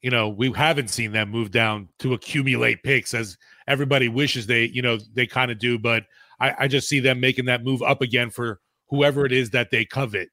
you 0.01 0.09
know, 0.09 0.29
we 0.29 0.51
haven't 0.51 0.89
seen 0.89 1.11
them 1.13 1.29
move 1.29 1.51
down 1.51 1.87
to 1.99 2.13
accumulate 2.13 2.83
picks 2.83 3.13
as 3.13 3.37
everybody 3.67 4.09
wishes 4.09 4.45
they, 4.45 4.65
you 4.65 4.81
know, 4.81 4.97
they 5.13 5.25
kind 5.25 5.51
of 5.51 5.59
do. 5.59 5.79
But 5.79 6.03
I, 6.39 6.53
I 6.59 6.67
just 6.67 6.89
see 6.89 6.99
them 6.99 7.19
making 7.19 7.45
that 7.45 7.63
move 7.63 7.81
up 7.81 8.01
again 8.01 8.29
for 8.29 8.59
whoever 8.89 9.25
it 9.25 9.31
is 9.31 9.51
that 9.51 9.71
they 9.71 9.85
covet. 9.85 10.29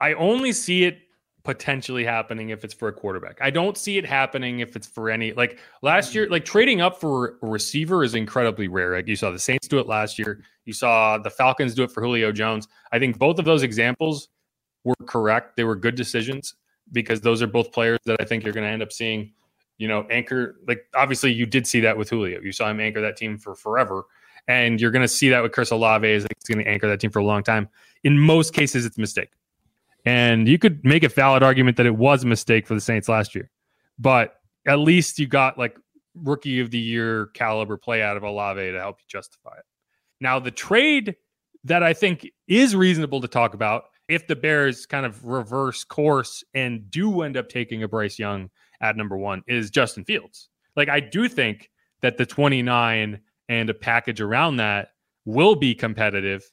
I 0.00 0.14
only 0.14 0.52
see 0.52 0.84
it 0.84 0.98
potentially 1.44 2.04
happening 2.04 2.50
if 2.50 2.64
it's 2.64 2.74
for 2.74 2.88
a 2.88 2.92
quarterback. 2.92 3.38
I 3.40 3.50
don't 3.50 3.76
see 3.76 3.98
it 3.98 4.06
happening 4.06 4.60
if 4.60 4.76
it's 4.76 4.86
for 4.86 5.10
any 5.10 5.32
like 5.32 5.58
last 5.82 6.12
mm. 6.12 6.14
year, 6.14 6.28
like 6.28 6.44
trading 6.44 6.80
up 6.80 7.00
for 7.00 7.38
a 7.42 7.46
receiver 7.46 8.04
is 8.04 8.14
incredibly 8.14 8.68
rare. 8.68 8.94
Like 8.94 9.08
you 9.08 9.16
saw 9.16 9.30
the 9.30 9.38
Saints 9.38 9.66
do 9.68 9.78
it 9.78 9.86
last 9.86 10.18
year. 10.18 10.42
You 10.64 10.72
saw 10.72 11.18
the 11.18 11.30
Falcons 11.30 11.74
do 11.74 11.82
it 11.82 11.90
for 11.90 12.02
Julio 12.02 12.32
Jones. 12.32 12.68
I 12.92 12.98
think 12.98 13.18
both 13.18 13.38
of 13.38 13.44
those 13.44 13.62
examples 13.62 14.28
were 14.84 14.94
correct. 15.06 15.56
They 15.56 15.64
were 15.64 15.76
good 15.76 15.94
decisions 15.94 16.54
because 16.92 17.20
those 17.20 17.42
are 17.42 17.46
both 17.46 17.72
players 17.72 17.98
that 18.04 18.20
I 18.20 18.24
think 18.24 18.44
you're 18.44 18.52
going 18.52 18.66
to 18.66 18.70
end 18.70 18.82
up 18.82 18.92
seeing, 18.92 19.32
you 19.78 19.88
know, 19.88 20.06
anchor. 20.10 20.56
Like 20.66 20.86
obviously, 20.94 21.32
you 21.32 21.46
did 21.46 21.66
see 21.66 21.80
that 21.80 21.96
with 21.96 22.10
Julio. 22.10 22.40
You 22.40 22.52
saw 22.52 22.70
him 22.70 22.80
anchor 22.80 23.00
that 23.00 23.16
team 23.16 23.38
for 23.38 23.54
forever, 23.54 24.04
and 24.46 24.80
you're 24.80 24.90
going 24.90 25.02
to 25.02 25.08
see 25.08 25.28
that 25.30 25.42
with 25.42 25.52
Chris 25.52 25.70
Olave. 25.70 26.08
Is 26.08 26.26
going 26.48 26.64
to 26.64 26.70
anchor 26.70 26.88
that 26.88 27.00
team 27.00 27.10
for 27.10 27.20
a 27.20 27.24
long 27.24 27.42
time. 27.42 27.68
In 28.04 28.18
most 28.18 28.52
cases, 28.52 28.84
it's 28.84 28.98
a 28.98 29.00
mistake, 29.00 29.30
and 30.04 30.48
you 30.48 30.58
could 30.58 30.84
make 30.84 31.02
a 31.02 31.08
valid 31.08 31.42
argument 31.42 31.76
that 31.76 31.86
it 31.86 31.96
was 31.96 32.24
a 32.24 32.26
mistake 32.26 32.66
for 32.66 32.74
the 32.74 32.80
Saints 32.80 33.08
last 33.08 33.34
year, 33.34 33.50
but 33.98 34.34
at 34.66 34.78
least 34.78 35.18
you 35.18 35.26
got 35.26 35.58
like 35.58 35.76
rookie 36.14 36.60
of 36.60 36.70
the 36.70 36.78
year 36.78 37.26
caliber 37.34 37.76
play 37.76 38.02
out 38.02 38.16
of 38.16 38.22
Olave 38.22 38.60
to 38.60 38.78
help 38.78 38.98
you 39.00 39.06
justify 39.08 39.56
it. 39.56 39.64
Now, 40.20 40.38
the 40.38 40.50
trade 40.50 41.16
that 41.64 41.82
I 41.82 41.92
think 41.92 42.28
is 42.48 42.76
reasonable 42.76 43.20
to 43.20 43.28
talk 43.28 43.54
about 43.54 43.84
if 44.08 44.26
the 44.26 44.36
Bears 44.36 44.86
kind 44.86 45.06
of 45.06 45.24
reverse 45.24 45.84
course 45.84 46.44
and 46.54 46.90
do 46.90 47.22
end 47.22 47.36
up 47.36 47.48
taking 47.48 47.82
a 47.82 47.88
Bryce 47.88 48.18
Young 48.18 48.50
at 48.80 48.96
number 48.96 49.16
one 49.16 49.42
is 49.46 49.70
Justin 49.70 50.04
Fields. 50.04 50.48
Like 50.76 50.88
I 50.88 51.00
do 51.00 51.28
think 51.28 51.70
that 52.02 52.18
the 52.18 52.26
29 52.26 53.20
and 53.48 53.70
a 53.70 53.74
package 53.74 54.20
around 54.20 54.56
that 54.56 54.88
will 55.24 55.54
be 55.54 55.74
competitive. 55.74 56.44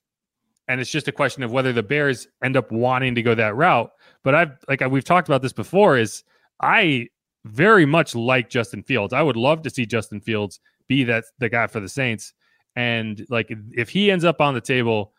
And 0.70 0.80
it's 0.80 0.92
just 0.92 1.08
a 1.08 1.12
question 1.12 1.42
of 1.42 1.52
whether 1.52 1.74
the 1.74 1.84
Bears 1.84 2.28
end 2.44 2.56
up 2.56 2.72
wanting 2.72 3.16
to 3.16 3.24
go 3.24 3.34
that 3.34 3.56
route. 3.56 3.90
But 4.24 4.36
I've 4.36 4.52
like 4.70 4.82
we've 4.82 5.04
talked 5.04 5.28
about 5.28 5.42
this 5.42 5.52
before. 5.52 5.98
Is 5.98 6.24
I 6.62 7.08
very 7.44 7.86
much 7.86 8.14
like 8.16 8.50
Justin 8.50 8.84
Fields. 8.84 9.12
I 9.12 9.24
would 9.24 9.36
love 9.36 9.64
to 9.64 9.70
see 9.70 9.86
Justin 9.86 10.22
Fields 10.22 10.60
be 10.88 11.04
that 11.06 11.26
the 11.40 11.50
guy 11.50 11.66
for 11.68 11.80
the 11.80 11.90
Saints. 11.90 12.34
And 12.76 13.26
like 13.30 13.52
if 13.72 13.90
he 13.90 14.12
ends 14.12 14.24
up 14.24 14.40
on 14.40 14.54
the 14.54 14.62
table, 14.62 15.14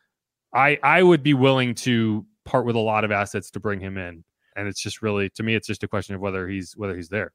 I 0.55 0.79
I 0.85 1.03
would 1.03 1.25
be 1.25 1.35
willing 1.35 1.75
to 1.77 2.25
part 2.45 2.65
with 2.65 2.77
a 2.77 2.81
lot 2.81 3.05
of 3.05 3.11
assets 3.11 3.51
to 3.51 3.61
bring 3.61 3.81
him 3.81 3.99
in. 3.99 4.25
And 4.55 4.69
it's 4.69 4.81
just 4.81 5.03
really 5.03 5.31
to 5.31 5.43
me, 5.43 5.57
it's 5.57 5.67
just 5.67 5.83
a 5.83 5.89
question 5.89 6.15
of 6.15 6.21
whether 6.21 6.47
he's 6.47 6.77
whether 6.77 6.95
he's 6.97 7.09
there. 7.09 7.33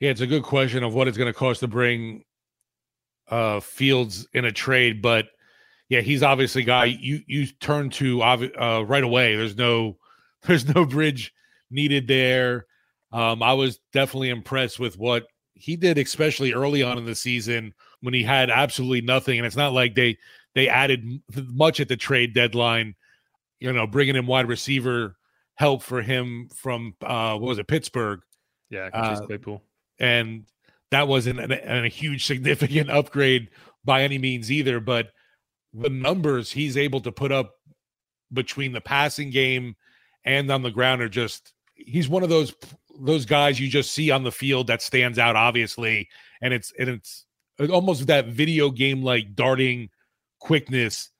Yeah, 0.00 0.10
it's 0.10 0.20
a 0.20 0.26
good 0.26 0.42
question 0.42 0.82
of 0.82 0.92
what 0.92 1.06
it's 1.06 1.16
going 1.16 1.32
to 1.32 1.38
cost 1.38 1.60
to 1.60 1.68
bring 1.68 2.24
uh 3.28 3.60
Fields 3.60 4.26
in 4.34 4.44
a 4.44 4.50
trade, 4.52 5.00
but 5.00 5.26
yeah, 5.92 6.00
he's 6.00 6.22
obviously 6.22 6.62
a 6.62 6.64
guy 6.64 6.86
you 6.86 7.20
you 7.26 7.46
turn 7.46 7.90
to 7.90 8.22
uh, 8.22 8.80
right 8.88 9.04
away. 9.04 9.36
There's 9.36 9.58
no 9.58 9.98
there's 10.44 10.74
no 10.74 10.86
bridge 10.86 11.34
needed 11.70 12.08
there. 12.08 12.64
Um, 13.12 13.42
I 13.42 13.52
was 13.52 13.78
definitely 13.92 14.30
impressed 14.30 14.78
with 14.78 14.96
what 14.96 15.26
he 15.52 15.76
did, 15.76 15.98
especially 15.98 16.54
early 16.54 16.82
on 16.82 16.96
in 16.96 17.04
the 17.04 17.14
season 17.14 17.74
when 18.00 18.14
he 18.14 18.22
had 18.22 18.48
absolutely 18.48 19.02
nothing. 19.02 19.38
And 19.38 19.46
it's 19.46 19.54
not 19.54 19.74
like 19.74 19.94
they 19.94 20.16
they 20.54 20.66
added 20.66 21.20
much 21.36 21.78
at 21.78 21.88
the 21.88 21.96
trade 21.98 22.32
deadline. 22.32 22.94
You 23.60 23.70
know, 23.70 23.86
bringing 23.86 24.16
in 24.16 24.26
wide 24.26 24.48
receiver 24.48 25.16
help 25.56 25.82
for 25.82 26.00
him 26.00 26.48
from 26.56 26.94
uh, 27.02 27.36
what 27.36 27.48
was 27.48 27.58
it 27.58 27.68
Pittsburgh? 27.68 28.20
Yeah, 28.70 28.88
uh, 28.94 29.20
Claypool, 29.26 29.62
and 30.00 30.46
that 30.90 31.06
wasn't 31.06 31.38
an, 31.38 31.52
an, 31.52 31.84
a 31.84 31.88
huge 31.88 32.24
significant 32.24 32.88
upgrade 32.98 33.50
by 33.84 34.04
any 34.04 34.16
means 34.16 34.50
either. 34.50 34.80
But 34.80 35.08
the 35.74 35.88
numbers 35.88 36.50
he's 36.50 36.76
able 36.76 37.00
to 37.00 37.12
put 37.12 37.32
up 37.32 37.56
between 38.32 38.72
the 38.72 38.80
passing 38.80 39.30
game 39.30 39.74
and 40.24 40.50
on 40.50 40.62
the 40.62 40.70
ground 40.70 41.02
are 41.02 41.08
just 41.08 41.52
he's 41.74 42.08
one 42.08 42.22
of 42.22 42.28
those 42.28 42.54
those 43.00 43.24
guys 43.24 43.58
you 43.58 43.68
just 43.68 43.92
see 43.92 44.10
on 44.10 44.22
the 44.22 44.32
field 44.32 44.66
that 44.66 44.82
stands 44.82 45.18
out 45.18 45.36
obviously 45.36 46.08
and 46.40 46.52
it's 46.52 46.72
and 46.78 46.88
it's 46.88 47.26
almost 47.70 48.06
that 48.06 48.26
video 48.26 48.70
game 48.70 49.02
like 49.02 49.34
darting 49.34 49.88
quickness 50.40 51.10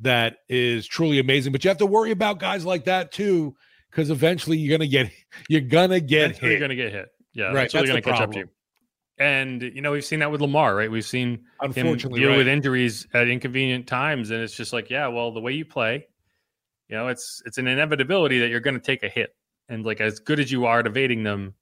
that 0.00 0.38
is 0.48 0.86
truly 0.86 1.18
amazing 1.18 1.52
but 1.52 1.62
you 1.62 1.68
have 1.68 1.78
to 1.78 1.86
worry 1.86 2.10
about 2.10 2.38
guys 2.38 2.64
like 2.64 2.84
that 2.84 3.12
too 3.12 3.54
because 3.90 4.10
eventually 4.10 4.56
you're 4.56 4.76
gonna 4.76 4.88
get 4.88 5.10
you're 5.48 5.60
gonna 5.60 6.00
get 6.00 6.36
hit. 6.36 6.50
you're 6.50 6.60
gonna 6.60 6.74
get 6.74 6.92
hit 6.92 7.08
yeah 7.32 7.52
right 7.52 7.70
that's 7.70 7.86
gonna 7.86 8.00
catch 8.00 8.16
problem. 8.16 8.30
up 8.30 8.32
to 8.32 8.38
you 8.40 8.48
and 9.20 9.62
you 9.62 9.80
know 9.80 9.92
we've 9.92 10.04
seen 10.04 10.18
that 10.18 10.30
with 10.30 10.40
lamar 10.40 10.74
right 10.74 10.90
we've 10.90 11.06
seen 11.06 11.44
him 11.74 11.96
deal 11.96 12.30
right. 12.30 12.38
with 12.38 12.48
injuries 12.48 13.06
at 13.14 13.28
inconvenient 13.28 13.86
times 13.86 14.30
and 14.30 14.42
it's 14.42 14.56
just 14.56 14.72
like 14.72 14.90
yeah 14.90 15.06
well 15.06 15.30
the 15.32 15.40
way 15.40 15.52
you 15.52 15.64
play 15.64 16.06
you 16.88 16.96
know 16.96 17.06
it's 17.06 17.42
it's 17.46 17.58
an 17.58 17.68
inevitability 17.68 18.40
that 18.40 18.48
you're 18.48 18.60
going 18.60 18.74
to 18.74 18.80
take 18.80 19.02
a 19.02 19.08
hit 19.08 19.36
and 19.70 19.86
like 19.86 20.00
as 20.00 20.18
good 20.18 20.38
as 20.40 20.52
you 20.52 20.66
are 20.66 20.80
at 20.80 20.86
evading 20.86 21.22
them, 21.22 21.54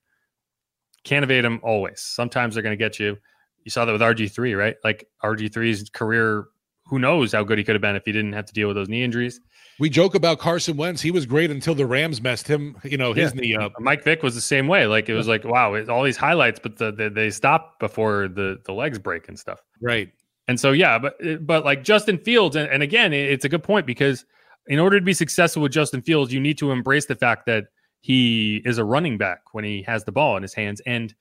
can't 1.05 1.23
evade 1.23 1.45
them 1.45 1.61
always. 1.63 2.01
Sometimes 2.01 2.55
they're 2.55 2.63
going 2.63 2.77
to 2.77 2.83
get 2.83 2.99
you. 2.99 3.19
You 3.65 3.71
saw 3.71 3.85
that 3.85 3.93
with 3.93 4.01
RG3, 4.01 4.59
right? 4.59 4.77
Like 4.83 5.07
RG3's 5.23 5.91
career, 5.91 6.47
who 6.89 6.99
knows 6.99 7.33
how 7.33 7.45
good 7.45 7.59
he 7.59 7.65
could 7.65 7.75
have 7.75 7.83
been 7.83 7.97
if 7.97 8.05
he 8.05 8.13
didn't 8.13 8.33
have 8.33 8.47
to 8.47 8.53
deal 8.53 8.69
with 8.69 8.77
those 8.77 8.89
knee 8.89 9.03
injuries. 9.03 9.41
We 9.79 9.89
joke 9.89 10.15
about 10.15 10.39
Carson 10.39 10.77
Wentz. 10.77 11.01
He 11.01 11.11
was 11.11 11.27
great 11.27 11.51
until 11.51 11.75
the 11.75 11.87
Rams 11.87 12.21
messed 12.21 12.49
him, 12.49 12.77
you 12.83 12.97
know, 12.97 13.13
his 13.13 13.33
yeah. 13.35 13.41
knee 13.41 13.57
up. 13.57 13.73
Mike 13.79 14.03
Vick 14.03 14.23
was 14.23 14.35
the 14.35 14.41
same 14.41 14.67
way. 14.67 14.87
Like 14.87 15.09
it 15.09 15.15
was 15.15 15.29
like, 15.29 15.45
wow, 15.45 15.77
all 15.89 16.03
these 16.03 16.17
highlights, 16.17 16.59
but 16.61 16.79
the, 16.79 16.91
the, 16.91 17.11
they 17.11 17.31
stop 17.31 17.79
before 17.79 18.29
the 18.29 18.59
the 18.65 18.73
legs 18.73 18.99
break 18.99 19.29
and 19.29 19.39
stuff. 19.39 19.61
Right. 19.81 20.11
And 20.49 20.59
so 20.59 20.73
yeah, 20.73 20.99
but 20.99 21.15
but 21.47 21.65
like 21.65 21.85
Justin 21.85 22.19
Fields, 22.19 22.57
and, 22.57 22.69
and 22.71 22.83
again, 22.83 23.13
it's 23.13 23.45
a 23.45 23.49
good 23.49 23.63
point 23.63 23.87
because 23.87 24.25
in 24.67 24.79
order 24.79 24.99
to 24.99 25.05
be 25.05 25.15
successful 25.15 25.63
with 25.63 25.73
Justin 25.73 26.03
Fields, 26.03 26.33
you 26.33 26.41
need 26.41 26.59
to 26.59 26.71
embrace 26.71 27.07
the 27.07 27.15
fact 27.15 27.47
that 27.47 27.65
he 28.01 28.63
is 28.65 28.79
a 28.79 28.85
running 28.85 29.19
back 29.19 29.41
when 29.53 29.65
he 29.65 29.83
has 29.83 30.05
the 30.05 30.13
ball 30.13 30.37
in 30.37 30.43
his 30.43 30.55
hands. 30.55 30.81
And 30.87 31.15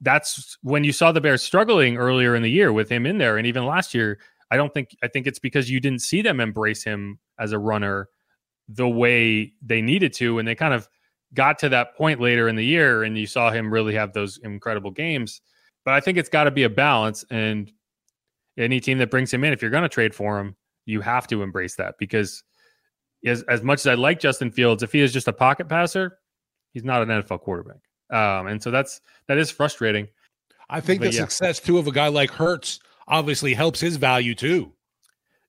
that's 0.00 0.58
when 0.62 0.84
you 0.84 0.92
saw 0.92 1.12
the 1.12 1.20
Bears 1.20 1.42
struggling 1.42 1.96
earlier 1.96 2.34
in 2.34 2.42
the 2.42 2.50
year 2.50 2.72
with 2.72 2.90
him 2.90 3.06
in 3.06 3.18
there. 3.18 3.38
And 3.38 3.46
even 3.46 3.64
last 3.64 3.94
year, 3.94 4.18
I 4.52 4.56
don't 4.56 4.72
think, 4.74 4.94
I 5.02 5.08
think 5.08 5.26
it's 5.26 5.38
because 5.38 5.70
you 5.70 5.80
didn't 5.80 6.00
see 6.00 6.20
them 6.20 6.40
embrace 6.40 6.84
him 6.84 7.18
as 7.38 7.52
a 7.52 7.58
runner 7.58 8.08
the 8.68 8.88
way 8.88 9.54
they 9.62 9.80
needed 9.80 10.12
to. 10.14 10.38
And 10.38 10.46
they 10.46 10.54
kind 10.54 10.74
of 10.74 10.88
got 11.32 11.58
to 11.60 11.70
that 11.70 11.96
point 11.96 12.20
later 12.20 12.48
in 12.48 12.56
the 12.56 12.64
year 12.64 13.02
and 13.02 13.16
you 13.16 13.26
saw 13.26 13.50
him 13.50 13.72
really 13.72 13.94
have 13.94 14.12
those 14.12 14.38
incredible 14.42 14.90
games. 14.90 15.40
But 15.84 15.94
I 15.94 16.00
think 16.00 16.18
it's 16.18 16.28
got 16.28 16.44
to 16.44 16.50
be 16.50 16.64
a 16.64 16.68
balance. 16.68 17.24
And 17.30 17.72
any 18.58 18.78
team 18.78 18.98
that 18.98 19.10
brings 19.10 19.32
him 19.32 19.42
in, 19.42 19.54
if 19.54 19.62
you're 19.62 19.70
going 19.70 19.84
to 19.84 19.88
trade 19.88 20.14
for 20.14 20.38
him, 20.38 20.54
you 20.84 21.00
have 21.00 21.26
to 21.28 21.42
embrace 21.42 21.76
that 21.76 21.94
because 21.98 22.44
as, 23.24 23.42
as 23.44 23.62
much 23.62 23.80
as 23.80 23.86
I 23.86 23.94
like 23.94 24.20
Justin 24.20 24.50
Fields, 24.50 24.82
if 24.82 24.92
he 24.92 25.00
is 25.00 25.12
just 25.12 25.28
a 25.28 25.32
pocket 25.32 25.68
passer, 25.68 26.18
he's 26.72 26.84
not 26.84 27.02
an 27.02 27.08
NFL 27.08 27.40
quarterback. 27.40 27.80
Um, 28.10 28.48
and 28.48 28.62
so 28.62 28.70
that's 28.70 29.00
that 29.28 29.38
is 29.38 29.50
frustrating. 29.50 30.08
I 30.68 30.80
think 30.80 31.00
but 31.00 31.10
the 31.10 31.16
yeah. 31.16 31.22
success 31.22 31.60
too 31.60 31.78
of 31.78 31.86
a 31.86 31.92
guy 31.92 32.08
like 32.08 32.30
Hurts 32.30 32.80
obviously 33.08 33.54
helps 33.54 33.80
his 33.80 33.96
value 33.96 34.34
too. 34.34 34.72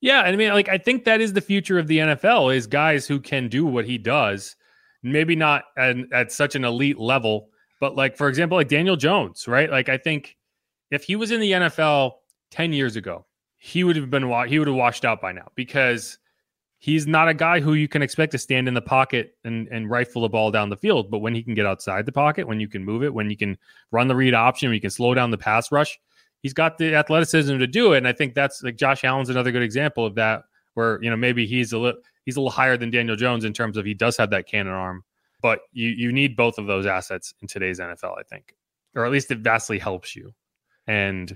Yeah, 0.01 0.23
And 0.23 0.33
I 0.33 0.35
mean, 0.35 0.49
like 0.49 0.67
I 0.67 0.77
think 0.77 1.05
that 1.05 1.21
is 1.21 1.31
the 1.31 1.39
future 1.41 1.79
of 1.79 1.87
the 1.87 1.99
NFL 1.99 2.53
is 2.53 2.67
guys 2.67 3.07
who 3.07 3.21
can 3.21 3.47
do 3.47 3.65
what 3.65 3.85
he 3.85 3.97
does, 3.97 4.57
maybe 5.01 5.33
not 5.33 5.63
at, 5.77 5.95
at 6.11 6.31
such 6.31 6.55
an 6.55 6.65
elite 6.65 6.99
level, 6.99 7.47
but 7.79 7.95
like 7.95 8.17
for 8.17 8.27
example, 8.27 8.57
like 8.57 8.67
Daniel 8.67 8.97
Jones, 8.97 9.47
right? 9.47 9.71
Like 9.71 9.87
I 9.87 9.97
think 9.97 10.35
if 10.91 11.03
he 11.05 11.15
was 11.15 11.31
in 11.31 11.39
the 11.39 11.51
NFL 11.51 12.15
ten 12.51 12.73
years 12.73 12.97
ago, 12.97 13.25
he 13.55 13.85
would 13.85 13.95
have 13.95 14.09
been 14.09 14.23
he 14.47 14.59
would 14.59 14.67
have 14.67 14.75
washed 14.75 15.05
out 15.05 15.21
by 15.21 15.31
now 15.31 15.47
because 15.55 16.17
he's 16.79 17.07
not 17.07 17.29
a 17.29 17.33
guy 17.33 17.61
who 17.61 17.75
you 17.75 17.87
can 17.87 18.01
expect 18.01 18.33
to 18.33 18.37
stand 18.37 18.67
in 18.67 18.73
the 18.73 18.81
pocket 18.81 19.37
and, 19.45 19.69
and 19.69 19.89
rifle 19.89 20.23
the 20.23 20.27
ball 20.27 20.51
down 20.51 20.69
the 20.69 20.75
field. 20.75 21.09
But 21.09 21.19
when 21.19 21.33
he 21.33 21.41
can 21.41 21.53
get 21.53 21.65
outside 21.65 22.05
the 22.05 22.11
pocket, 22.11 22.45
when 22.45 22.59
you 22.59 22.67
can 22.67 22.83
move 22.83 23.03
it, 23.03 23.13
when 23.13 23.29
you 23.29 23.37
can 23.37 23.57
run 23.91 24.09
the 24.09 24.17
read 24.17 24.33
option, 24.33 24.67
when 24.67 24.75
you 24.75 24.81
can 24.81 24.89
slow 24.89 25.13
down 25.13 25.31
the 25.31 25.37
pass 25.37 25.71
rush, 25.71 25.97
he's 26.43 26.53
got 26.53 26.77
the 26.77 26.93
athleticism 26.93 27.57
to 27.57 27.65
do 27.65 27.93
it. 27.93 27.97
And 27.99 28.07
I 28.07 28.13
think 28.13 28.35
that's 28.35 28.61
like 28.61 28.75
Josh 28.75 29.03
Allen's 29.03 29.29
another 29.29 29.51
good 29.51 29.63
example 29.63 30.05
of 30.05 30.13
that, 30.15 30.43
where 30.75 31.01
you 31.01 31.09
know 31.09 31.17
maybe 31.17 31.47
he's 31.47 31.73
a 31.73 31.79
little 31.79 31.99
he's 32.25 32.35
a 32.35 32.39
little 32.39 32.51
higher 32.51 32.77
than 32.77 32.91
Daniel 32.91 33.15
Jones 33.15 33.45
in 33.45 33.53
terms 33.53 33.77
of 33.77 33.85
he 33.85 33.95
does 33.95 34.15
have 34.17 34.29
that 34.29 34.47
cannon 34.47 34.73
arm. 34.73 35.03
But 35.41 35.61
you 35.71 35.89
you 35.89 36.11
need 36.11 36.35
both 36.35 36.59
of 36.59 36.67
those 36.67 36.85
assets 36.85 37.33
in 37.41 37.47
today's 37.47 37.79
NFL, 37.79 38.19
I 38.19 38.23
think, 38.23 38.55
or 38.93 39.05
at 39.05 39.11
least 39.11 39.31
it 39.31 39.39
vastly 39.39 39.79
helps 39.79 40.15
you. 40.15 40.31
And 40.85 41.35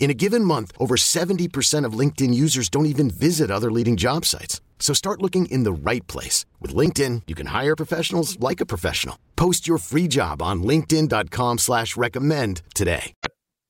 In 0.00 0.10
a 0.10 0.14
given 0.14 0.44
month, 0.44 0.72
over 0.78 0.96
70% 0.96 1.84
of 1.84 1.92
LinkedIn 1.92 2.32
users 2.32 2.70
don't 2.70 2.86
even 2.86 3.10
visit 3.10 3.50
other 3.50 3.70
leading 3.70 3.96
job 3.98 4.24
sites. 4.24 4.60
So 4.78 4.94
start 4.94 5.20
looking 5.20 5.44
in 5.46 5.62
the 5.62 5.72
right 5.72 6.04
place. 6.08 6.46
With 6.58 6.74
LinkedIn, 6.74 7.22
you 7.28 7.34
can 7.36 7.48
hire 7.48 7.76
professionals 7.76 8.40
like 8.40 8.60
a 8.62 8.66
professional. 8.66 9.16
Post 9.36 9.68
your 9.68 9.78
free 9.78 10.08
job 10.08 10.42
on 10.42 10.62
linkedin.com 10.62 11.58
slash 11.58 11.96
recommend 11.96 12.62
today. 12.74 13.12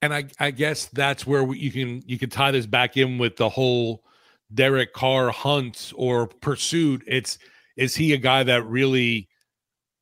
And 0.01 0.15
I, 0.15 0.27
I 0.39 0.53
guess 0.53 0.87
that's 0.87 1.27
where 1.27 1.45
we, 1.45 1.59
you 1.59 1.71
can 1.71 2.03
you 2.07 2.19
can 2.19 2.31
tie 2.31 2.53
this 2.53 2.65
back 2.65 2.97
in 2.97 3.19
with 3.19 3.37
the 3.37 3.51
whole 3.51 4.03
Derek 4.55 4.95
Carr 4.95 5.31
hunt 5.31 5.93
or 5.95 6.27
pursuit. 6.27 7.03
It's 7.07 7.39
is 7.77 7.95
he 7.97 8.15
a 8.15 8.17
guy 8.17 8.45
that 8.45 8.65
really 8.67 9.29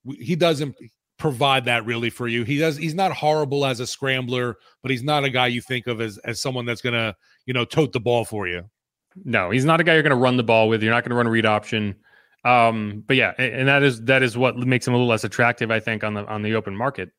he 0.05 0.37
doesn't 0.37 0.77
provide 1.19 1.65
that 1.67 1.85
really 1.85 2.11
for 2.11 2.29
you. 2.29 2.45
He 2.45 2.59
does 2.59 2.77
he's 2.77 2.95
not 2.95 3.13
horrible 3.13 3.67
as 3.67 3.81
a 3.81 3.87
scrambler, 3.87 4.57
but 4.83 4.91
he's 4.91 5.03
not 5.03 5.25
a 5.25 5.31
guy 5.31 5.49
you 5.49 5.61
think 5.61 5.87
of 5.87 6.01
as 6.01 6.19
as 6.19 6.41
someone 6.41 6.65
that's 6.65 6.81
gonna, 6.81 7.15
you 7.47 7.55
know, 7.55 7.65
tote 7.65 7.93
the 7.93 8.01
ball 8.01 8.25
for 8.25 8.47
you. 8.47 8.65
No, 9.25 9.51
he's 9.51 9.65
not 9.65 9.81
a 9.81 9.85
guy 9.85 9.95
you're 9.95 10.03
going 10.03 10.11
to 10.11 10.17
run 10.17 10.37
the 10.37 10.43
ball 10.43 10.69
with. 10.69 10.83
You're 10.83 10.93
not 10.93 11.03
going 11.03 11.11
to 11.11 11.17
run 11.17 11.27
a 11.27 11.31
read 11.31 11.47
option. 11.47 11.97
Um, 12.45 13.03
but 13.07 13.17
yeah, 13.17 13.33
and, 13.39 13.55
and 13.55 13.69
that 13.69 13.83
is 13.83 14.03
that 14.05 14.23
is 14.23 14.37
what 14.37 14.57
makes 14.57 14.87
him 14.87 14.95
a 14.95 14.97
little 14.97 15.09
less 15.09 15.25
attractive, 15.25 15.71
I 15.71 15.81
think, 15.81 16.05
on 16.05 16.15
the 16.15 16.25
on 16.27 16.43
the 16.43 16.55
open 16.55 16.77
market. 16.77 17.11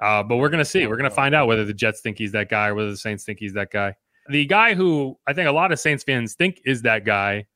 Uh, 0.00 0.22
but 0.22 0.36
we're 0.36 0.48
gonna 0.48 0.64
see. 0.64 0.86
We're 0.86 0.96
gonna 0.96 1.10
find 1.10 1.34
out 1.34 1.48
whether 1.48 1.64
the 1.64 1.74
Jets 1.74 2.00
think 2.00 2.18
he's 2.18 2.32
that 2.32 2.48
guy 2.48 2.68
or 2.68 2.74
whether 2.74 2.90
the 2.90 2.96
Saints 2.96 3.24
think 3.24 3.38
he's 3.40 3.54
that 3.54 3.70
guy. 3.72 3.94
The 4.30 4.46
guy 4.46 4.74
who 4.74 5.18
I 5.26 5.32
think 5.32 5.48
a 5.48 5.52
lot 5.52 5.72
of 5.72 5.80
Saints 5.80 6.04
fans 6.04 6.34
think 6.34 6.60
is 6.64 6.82
that 6.82 7.04
guy 7.04 7.46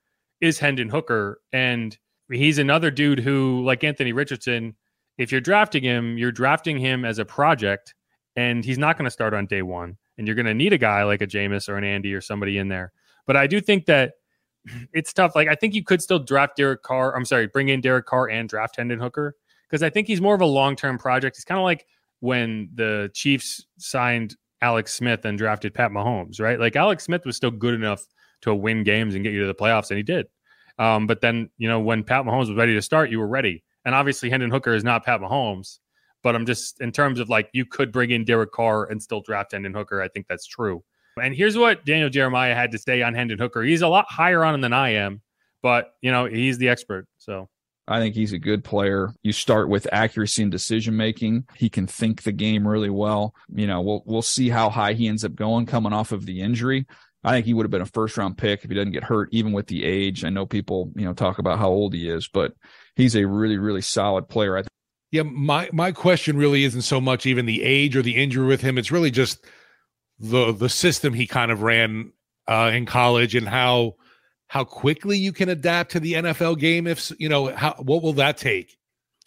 is 0.41 0.59
Hendon 0.59 0.89
Hooker, 0.89 1.41
and 1.53 1.97
he's 2.31 2.59
another 2.59 2.91
dude 2.91 3.21
who, 3.21 3.63
like 3.65 3.85
Anthony 3.85 4.13
Richardson, 4.13 4.75
if 5.19 5.33
you're 5.33 5.41
drafting 5.41 5.83
him, 5.83 6.19
you're 6.19 6.33
drafting 6.33 6.79
him 6.79 7.05
as 7.05 7.19
a 7.19 7.25
project, 7.25 7.95
and 8.37 8.65
he's 8.65 8.79
not 8.79 8.97
going 8.97 9.05
to 9.05 9.11
start 9.11 9.35
on 9.35 9.47
day 9.47 9.63
one. 9.63 9.97
And 10.19 10.27
you're 10.27 10.37
going 10.37 10.47
to 10.47 10.55
need 10.55 10.73
a 10.73 10.79
guy 10.79 11.05
like 11.05 11.23
a 11.23 11.27
Jameis 11.27 11.69
or 11.69 11.77
an 11.77 11.85
Andy 11.85 12.15
or 12.15 12.21
somebody 12.21 12.59
in 12.59 12.69
there. 12.69 12.93
But 13.27 13.37
I 13.37 13.47
do 13.47 13.61
think 13.61 13.87
that 13.87 14.13
it's 14.93 15.13
tough. 15.13 15.35
Like 15.35 15.49
I 15.49 15.55
think 15.55 15.75
you 15.75 15.85
could 15.85 16.03
still 16.03 16.19
draft 16.19 16.57
Derek 16.57 16.83
Carr. 16.83 17.17
I'm 17.17 17.25
sorry, 17.25 17.47
bring 17.47 17.69
in 17.69 17.81
Derek 17.81 18.07
Carr 18.07 18.29
and 18.29 18.49
draft 18.49 18.77
Hendon 18.77 19.01
Hooker 19.01 19.37
because 19.69 19.83
I 19.83 19.91
think 19.91 20.07
he's 20.07 20.21
more 20.21 20.35
of 20.35 20.41
a 20.41 20.47
long 20.47 20.77
term 20.77 20.99
project. 20.99 21.37
He's 21.37 21.45
kind 21.45 21.59
of 21.59 21.65
like 21.65 21.87
when 22.21 22.69
the 22.75 23.11
Chiefs 23.15 23.67
signed 23.79 24.37
Alex 24.61 24.95
Smith 24.95 25.25
and 25.25 25.37
drafted 25.37 25.75
Pat 25.75 25.91
Mahomes, 25.91 26.41
right? 26.41 26.61
Like 26.61 26.77
Alex 26.77 27.05
Smith 27.05 27.25
was 27.25 27.37
still 27.37 27.51
good 27.51 27.75
enough 27.75 28.07
to 28.43 28.55
win 28.55 28.85
games 28.85 29.15
and 29.15 29.25
get 29.25 29.33
you 29.33 29.41
to 29.41 29.47
the 29.47 29.55
playoffs, 29.55 29.91
and 29.91 29.97
he 29.97 30.03
did. 30.03 30.27
Um, 30.79 31.07
but 31.07 31.21
then, 31.21 31.51
you 31.59 31.69
know, 31.69 31.81
when 31.81 32.05
Pat 32.05 32.25
Mahomes 32.25 32.49
was 32.49 32.57
ready 32.57 32.75
to 32.75 32.83
start, 32.83 33.11
you 33.11 33.19
were 33.19 33.27
ready. 33.27 33.65
And 33.85 33.95
obviously, 33.95 34.31
Hendon 34.31 34.51
Hooker 34.51 34.75
is 34.75 34.85
not 34.85 35.05
Pat 35.05 35.21
Mahomes. 35.21 35.79
But 36.23 36.37
I'm 36.37 36.47
just 36.47 36.81
in 36.81 36.93
terms 36.93 37.19
of 37.19 37.29
like 37.29 37.49
you 37.53 37.67
could 37.67 37.91
bring 37.91 38.11
in 38.11 38.25
Derek 38.25 38.53
Carr 38.53 38.85
and 38.85 39.03
still 39.03 39.23
draft 39.23 39.53
Hendon 39.53 39.75
Hooker. 39.75 40.01
I 40.01 40.09
think 40.09 40.27
that's 40.29 40.47
true. 40.47 40.85
And 41.21 41.35
here's 41.35 41.59
what 41.59 41.85
Daniel 41.85 42.09
Jeremiah 42.09 42.55
had 42.55 42.71
to 42.73 42.79
say 42.79 43.03
on 43.03 43.15
Hendon 43.15 43.39
Hooker. 43.39 43.63
He's 43.63 43.83
a 43.83 43.89
lot 43.89 44.07
higher 44.09 44.45
on 44.45 44.55
him 44.55 44.61
than 44.61 44.73
I 44.73 44.91
am, 44.91 45.21
but 45.63 45.95
you 46.01 46.13
know 46.13 46.27
he's 46.27 46.59
the 46.59 46.69
expert. 46.69 47.07
So 47.19 47.49
I 47.89 47.99
think 47.99 48.15
he's 48.15 48.33
a 48.33 48.39
good 48.39 48.63
player. 48.63 49.13
You 49.23 49.33
start 49.33 49.69
with 49.69 49.93
accuracy 49.93 50.43
and 50.43 50.53
decision 50.53 50.97
making. 50.97 51.47
He 51.57 51.69
can 51.69 51.87
think 51.87 52.23
the 52.23 52.33
game 52.33 52.67
really 52.67 52.91
well. 52.91 53.35
You 53.53 53.67
know, 53.67 53.81
we'll 53.81 54.03
we'll 54.07 54.23
see 54.23 54.49
how 54.49 54.71
high 54.71 54.93
he 54.93 55.09
ends 55.09 55.25
up 55.25 55.35
going 55.35 55.67
coming 55.67 55.93
off 55.93 56.13
of 56.13 56.25
the 56.25 56.41
injury. 56.41 56.87
I 57.25 57.33
think 57.33 57.47
he 57.47 57.55
would 57.55 57.65
have 57.65 57.71
been 57.71 57.83
a 57.83 57.87
first 57.87 58.17
round 58.17 58.39
pick 58.39 58.65
if 58.65 58.71
he 58.71 58.77
doesn't 58.77 58.93
get 58.93 59.05
hurt, 59.05 59.29
even 59.33 59.53
with 59.53 59.67
the 59.67 59.85
age. 59.85 60.25
I 60.25 60.31
know 60.31 60.47
people, 60.47 60.93
you 60.97 61.05
know, 61.05 61.13
talk 61.13 61.39
about 61.39 61.59
how 61.59 61.69
old 61.69 61.95
he 61.95 62.09
is, 62.09 62.29
but 62.29 62.53
he's 62.97 63.17
a 63.17 63.25
really, 63.27 63.59
really 63.59 63.83
solid 63.83 64.29
player. 64.29 64.57
I 64.57 64.63
think. 64.63 64.71
yeah, 65.11 65.23
my 65.23 65.69
my 65.73 65.93
question 65.93 66.37
really 66.37 66.65
isn't 66.65 66.83
so 66.83 67.01
much 67.01 67.27
even 67.27 67.47
the 67.47 67.63
age 67.63 67.97
or 67.97 68.03
the 68.03 68.17
injury 68.17 68.47
with 68.47 68.61
him. 68.61 68.79
It's 68.79 68.91
really 68.91 69.11
just 69.11 69.45
the 70.19 70.53
the 70.53 70.69
system 70.69 71.15
he 71.15 71.27
kind 71.27 71.51
of 71.51 71.63
ran 71.63 72.13
uh, 72.49 72.71
in 72.73 72.87
college 72.87 73.35
and 73.35 73.49
how 73.49 73.97
how 74.49 74.65
quickly 74.65 75.19
you 75.19 75.33
can 75.33 75.49
adapt 75.49 75.93
to 75.93 76.01
the 76.01 76.15
NFL 76.15 76.59
game. 76.59 76.87
If 76.87 77.13
you 77.19 77.29
know, 77.29 77.55
how 77.55 77.75
what 77.79 78.03
will 78.03 78.13
that 78.15 78.37
take? 78.37 78.77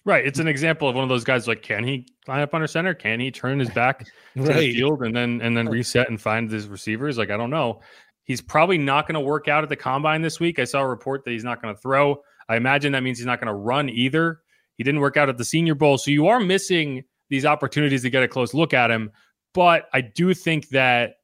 Right. 0.05 0.25
It's 0.25 0.37
an 0.37 0.47
example 0.47 0.87
of 0.87 0.93
one 0.93 1.03
of 1.03 1.09
those 1.09 1.23
guys 1.23 1.47
like, 1.47 1.63
can 1.63 1.83
he 1.83 2.05
line 2.27 2.41
up 2.41 2.53
under 2.53 2.67
center? 2.67 2.93
Can 2.93 3.19
he 3.19 3.31
turn 3.31 3.57
his 3.57 3.71
back 3.71 4.05
to 4.35 4.43
right. 4.43 4.55
the 4.57 4.73
field 4.75 5.01
and 5.01 5.15
then 5.15 5.41
and 5.41 5.57
then 5.57 5.67
reset 5.67 6.09
and 6.09 6.21
find 6.21 6.49
his 6.49 6.67
receivers? 6.67 7.17
Like, 7.17 7.31
I 7.31 7.37
don't 7.37 7.49
know. 7.49 7.81
He's 8.23 8.41
probably 8.41 8.77
not 8.77 9.07
going 9.07 9.15
to 9.15 9.19
work 9.19 9.47
out 9.47 9.63
at 9.63 9.69
the 9.69 9.75
combine 9.75 10.21
this 10.21 10.39
week. 10.39 10.59
I 10.59 10.63
saw 10.63 10.81
a 10.81 10.87
report 10.87 11.25
that 11.25 11.31
he's 11.31 11.43
not 11.43 11.61
going 11.61 11.73
to 11.73 11.81
throw. 11.81 12.21
I 12.49 12.55
imagine 12.57 12.91
that 12.93 13.03
means 13.03 13.17
he's 13.17 13.25
not 13.25 13.39
going 13.39 13.47
to 13.47 13.53
run 13.53 13.89
either. 13.89 14.41
He 14.77 14.83
didn't 14.83 15.01
work 15.01 15.17
out 15.17 15.29
at 15.29 15.37
the 15.37 15.45
Senior 15.45 15.75
Bowl. 15.75 15.97
So 15.97 16.11
you 16.11 16.27
are 16.27 16.39
missing 16.39 17.03
these 17.29 17.45
opportunities 17.45 18.03
to 18.03 18.09
get 18.09 18.23
a 18.23 18.27
close 18.27 18.53
look 18.53 18.73
at 18.73 18.91
him. 18.91 19.11
But 19.53 19.85
I 19.93 20.01
do 20.01 20.33
think 20.33 20.69
that 20.69 21.15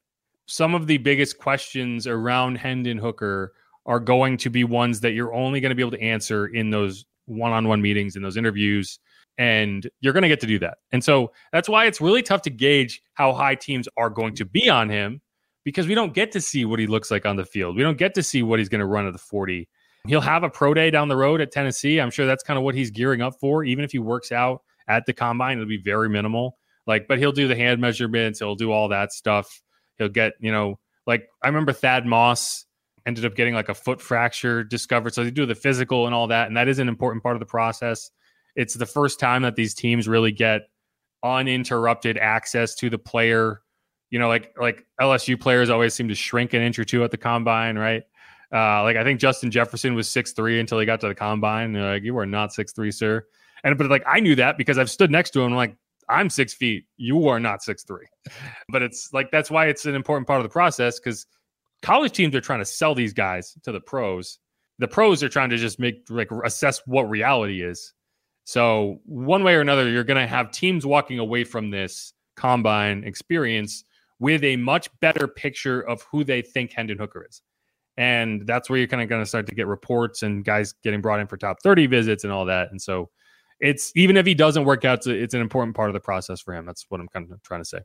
some 0.46 0.74
of 0.74 0.86
the 0.86 0.98
biggest 0.98 1.38
questions 1.38 2.06
around 2.06 2.56
Hendon 2.56 2.98
Hooker 2.98 3.52
are 3.86 4.00
going 4.00 4.36
to 4.38 4.50
be 4.50 4.64
ones 4.64 5.00
that 5.00 5.12
you're 5.12 5.34
only 5.34 5.60
going 5.60 5.70
to 5.70 5.74
be 5.74 5.82
able 5.82 5.92
to 5.92 6.02
answer 6.02 6.46
in 6.46 6.70
those 6.70 7.04
one-on-one 7.26 7.80
meetings 7.80 8.16
in 8.16 8.22
those 8.22 8.36
interviews 8.36 8.98
and 9.38 9.88
you're 10.00 10.12
going 10.12 10.22
to 10.22 10.28
get 10.28 10.40
to 10.40 10.46
do 10.46 10.58
that. 10.58 10.78
And 10.92 11.02
so 11.02 11.32
that's 11.52 11.68
why 11.68 11.86
it's 11.86 12.00
really 12.00 12.22
tough 12.22 12.42
to 12.42 12.50
gauge 12.50 13.02
how 13.14 13.32
high 13.32 13.54
teams 13.54 13.88
are 13.96 14.10
going 14.10 14.34
to 14.36 14.44
be 14.44 14.68
on 14.68 14.88
him 14.88 15.20
because 15.64 15.86
we 15.86 15.94
don't 15.94 16.14
get 16.14 16.32
to 16.32 16.40
see 16.40 16.64
what 16.64 16.78
he 16.78 16.86
looks 16.86 17.10
like 17.10 17.24
on 17.24 17.36
the 17.36 17.44
field. 17.44 17.76
We 17.76 17.82
don't 17.82 17.98
get 17.98 18.14
to 18.14 18.22
see 18.22 18.42
what 18.42 18.58
he's 18.58 18.68
going 18.68 18.80
to 18.80 18.86
run 18.86 19.06
at 19.06 19.12
the 19.12 19.18
40. 19.18 19.68
He'll 20.06 20.20
have 20.20 20.42
a 20.42 20.50
pro 20.50 20.74
day 20.74 20.90
down 20.90 21.08
the 21.08 21.16
road 21.16 21.40
at 21.40 21.52
Tennessee. 21.52 22.00
I'm 22.00 22.10
sure 22.10 22.26
that's 22.26 22.42
kind 22.42 22.58
of 22.58 22.64
what 22.64 22.74
he's 22.74 22.90
gearing 22.90 23.22
up 23.22 23.34
for. 23.40 23.64
Even 23.64 23.84
if 23.84 23.92
he 23.92 23.98
works 23.98 24.32
out 24.32 24.62
at 24.88 25.06
the 25.06 25.12
combine, 25.12 25.58
it'll 25.58 25.68
be 25.68 25.76
very 25.76 26.08
minimal. 26.08 26.58
Like, 26.86 27.06
but 27.06 27.18
he'll 27.18 27.32
do 27.32 27.46
the 27.46 27.54
hand 27.54 27.80
measurements, 27.80 28.40
he'll 28.40 28.56
do 28.56 28.72
all 28.72 28.88
that 28.88 29.12
stuff. 29.12 29.62
He'll 29.98 30.08
get, 30.08 30.32
you 30.40 30.50
know, 30.50 30.80
like 31.06 31.28
I 31.42 31.48
remember 31.48 31.72
Thad 31.72 32.06
Moss 32.06 32.66
ended 33.06 33.24
up 33.24 33.34
getting 33.34 33.54
like 33.54 33.68
a 33.68 33.74
foot 33.74 34.00
fracture 34.00 34.64
discovered. 34.64 35.14
So 35.14 35.24
they 35.24 35.30
do 35.30 35.46
the 35.46 35.54
physical 35.54 36.06
and 36.06 36.14
all 36.14 36.28
that. 36.28 36.48
And 36.48 36.56
that 36.56 36.68
is 36.68 36.78
an 36.78 36.88
important 36.88 37.22
part 37.22 37.36
of 37.36 37.40
the 37.40 37.46
process. 37.46 38.10
It's 38.56 38.74
the 38.74 38.86
first 38.86 39.18
time 39.18 39.42
that 39.42 39.56
these 39.56 39.74
teams 39.74 40.08
really 40.08 40.32
get 40.32 40.62
uninterrupted 41.22 42.18
access 42.18 42.74
to 42.76 42.90
the 42.90 42.98
player. 42.98 43.62
You 44.10 44.18
know, 44.18 44.28
like 44.28 44.54
like 44.58 44.84
LSU 45.00 45.40
players 45.40 45.70
always 45.70 45.94
seem 45.94 46.08
to 46.08 46.14
shrink 46.14 46.52
an 46.52 46.62
inch 46.62 46.78
or 46.78 46.84
two 46.84 47.02
at 47.02 47.10
the 47.10 47.16
combine, 47.16 47.78
right? 47.78 48.02
Uh, 48.52 48.82
like 48.82 48.96
I 48.96 49.04
think 49.04 49.18
Justin 49.18 49.50
Jefferson 49.50 49.94
was 49.94 50.08
six 50.08 50.32
three 50.32 50.60
until 50.60 50.78
he 50.78 50.86
got 50.86 51.00
to 51.00 51.08
the 51.08 51.14
combine. 51.14 51.72
like, 51.72 52.02
you 52.02 52.16
are 52.18 52.26
not 52.26 52.52
six 52.52 52.72
three, 52.72 52.90
sir. 52.90 53.24
And 53.64 53.78
but 53.78 53.88
like 53.88 54.02
I 54.06 54.20
knew 54.20 54.34
that 54.36 54.58
because 54.58 54.78
I've 54.78 54.90
stood 54.90 55.10
next 55.10 55.30
to 55.30 55.40
him. 55.40 55.52
I'm 55.52 55.56
like, 55.56 55.76
I'm 56.08 56.28
six 56.28 56.52
feet. 56.52 56.84
You 56.96 57.28
are 57.28 57.40
not 57.40 57.62
six 57.62 57.84
three. 57.84 58.06
but 58.68 58.82
it's 58.82 59.12
like 59.12 59.30
that's 59.30 59.50
why 59.50 59.66
it's 59.66 59.86
an 59.86 59.94
important 59.94 60.26
part 60.26 60.40
of 60.40 60.44
the 60.44 60.52
process 60.52 60.98
because 60.98 61.26
college 61.80 62.12
teams 62.12 62.34
are 62.34 62.40
trying 62.40 62.60
to 62.60 62.64
sell 62.64 62.94
these 62.94 63.12
guys 63.12 63.56
to 63.62 63.72
the 63.72 63.80
pros. 63.80 64.38
The 64.78 64.88
pros 64.88 65.22
are 65.22 65.28
trying 65.28 65.50
to 65.50 65.56
just 65.56 65.78
make 65.78 66.04
like 66.08 66.30
assess 66.44 66.82
what 66.86 67.08
reality 67.08 67.62
is. 67.62 67.94
So 68.44 69.00
one 69.04 69.44
way 69.44 69.54
or 69.54 69.60
another, 69.60 69.88
you're 69.88 70.04
going 70.04 70.20
to 70.20 70.26
have 70.26 70.50
teams 70.50 70.84
walking 70.84 71.18
away 71.18 71.44
from 71.44 71.70
this 71.70 72.12
combine 72.34 73.04
experience 73.04 73.84
with 74.18 74.42
a 74.44 74.56
much 74.56 74.88
better 75.00 75.28
picture 75.28 75.80
of 75.80 76.02
who 76.10 76.24
they 76.24 76.42
think 76.42 76.72
Hendon 76.72 76.98
Hooker 76.98 77.26
is. 77.28 77.42
And 77.96 78.46
that's 78.46 78.70
where 78.70 78.78
you're 78.78 78.88
kind 78.88 79.02
of 79.02 79.08
going 79.08 79.22
to 79.22 79.26
start 79.26 79.46
to 79.46 79.54
get 79.54 79.66
reports 79.66 80.22
and 80.22 80.44
guys 80.44 80.74
getting 80.82 81.00
brought 81.00 81.20
in 81.20 81.26
for 81.26 81.36
top 81.36 81.58
30 81.62 81.86
visits 81.86 82.24
and 82.24 82.32
all 82.32 82.46
that. 82.46 82.70
And 82.70 82.80
so 82.80 83.10
it's 83.60 83.92
even 83.94 84.16
if 84.16 84.26
he 84.26 84.34
doesn't 84.34 84.64
work 84.64 84.84
out, 84.84 85.06
it's 85.06 85.34
an 85.34 85.40
important 85.40 85.76
part 85.76 85.88
of 85.88 85.94
the 85.94 86.00
process 86.00 86.40
for 86.40 86.54
him. 86.54 86.66
That's 86.66 86.86
what 86.88 87.00
I'm 87.00 87.08
kind 87.08 87.30
of 87.30 87.42
trying 87.42 87.60
to 87.60 87.68
say. 87.68 87.80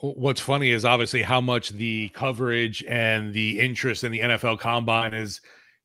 What's 0.00 0.40
funny 0.40 0.70
is 0.70 0.84
obviously 0.84 1.22
how 1.22 1.40
much 1.40 1.70
the 1.70 2.10
coverage 2.10 2.84
and 2.84 3.34
the 3.34 3.58
interest 3.58 4.04
in 4.04 4.12
the 4.12 4.20
NFL 4.20 4.60
combine 4.60 5.12
is, 5.12 5.40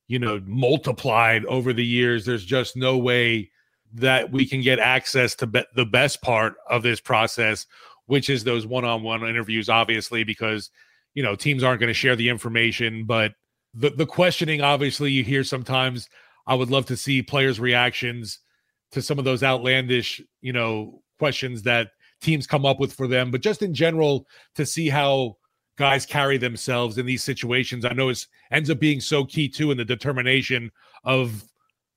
you 0.08 0.20
know, 0.20 0.40
multiplied 0.46 1.46
over 1.46 1.74
the 1.74 1.86
years. 1.86 2.26
There's 2.26 2.46
just 2.46 2.76
no 2.76 2.96
way 2.98 3.50
that 3.94 4.32
we 4.32 4.46
can 4.46 4.62
get 4.62 4.78
access 4.78 5.34
to 5.36 5.48
be- 5.48 5.66
the 5.76 5.86
best 5.86 6.22
part 6.22 6.56
of 6.70 6.84
this 6.84 7.00
process, 7.00 7.66
which 8.06 8.30
is 8.30 8.44
those 8.44 8.68
one 8.68 8.86
on 8.86 9.02
one 9.02 9.28
interviews, 9.28 9.68
obviously, 9.68 10.24
because, 10.24 10.70
you 11.16 11.24
know, 11.24 11.36
teams 11.36 11.64
aren't 11.64 11.80
going 11.80 11.88
to 11.88 11.94
share 11.94 12.16
the 12.16 12.30
information. 12.30 13.06
But 13.06 13.34
the, 13.74 13.90
the 13.90 14.06
questioning, 14.06 14.62
obviously, 14.62 15.12
you 15.12 15.24
hear 15.24 15.44
sometimes. 15.44 16.10
I 16.46 16.56
would 16.56 16.70
love 16.70 16.86
to 16.88 16.98
see 16.98 17.22
players' 17.22 17.60
reactions 17.60 18.40
to 18.92 19.02
some 19.02 19.18
of 19.18 19.26
those 19.26 19.44
outlandish, 19.44 20.22
you 20.42 20.54
know, 20.54 21.02
questions 21.20 21.64
that 21.64 21.92
teams 22.22 22.48
come 22.48 22.66
up 22.66 22.80
with 22.80 22.94
for 22.94 23.08
them, 23.08 23.32
but 23.32 23.42
just 23.42 23.62
in 23.62 23.74
general 23.74 24.28
to 24.56 24.66
see 24.66 24.90
how 24.90 25.38
guys 25.78 26.06
carry 26.06 26.38
themselves 26.38 26.98
in 26.98 27.06
these 27.06 27.24
situations. 27.24 27.86
I 27.86 27.94
know 27.94 28.10
it 28.10 28.26
ends 28.52 28.70
up 28.70 28.80
being 28.80 29.00
so 29.00 29.26
key 29.26 29.50
too 29.50 29.72
in 29.72 29.78
the 29.78 29.86
determination 29.86 30.72
of 31.04 31.44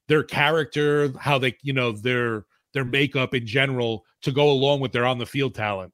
their 0.08 0.22
character, 0.22 1.12
how 1.18 1.38
they, 1.38 1.56
you 1.62 1.72
know, 1.72 1.92
their 1.92 2.46
their 2.72 2.84
makeup 2.84 3.34
in 3.34 3.46
general 3.46 4.04
to 4.22 4.32
go 4.32 4.50
along 4.50 4.80
with 4.80 4.92
their 4.92 5.06
on 5.06 5.18
the 5.18 5.26
field 5.26 5.54
talent. 5.54 5.92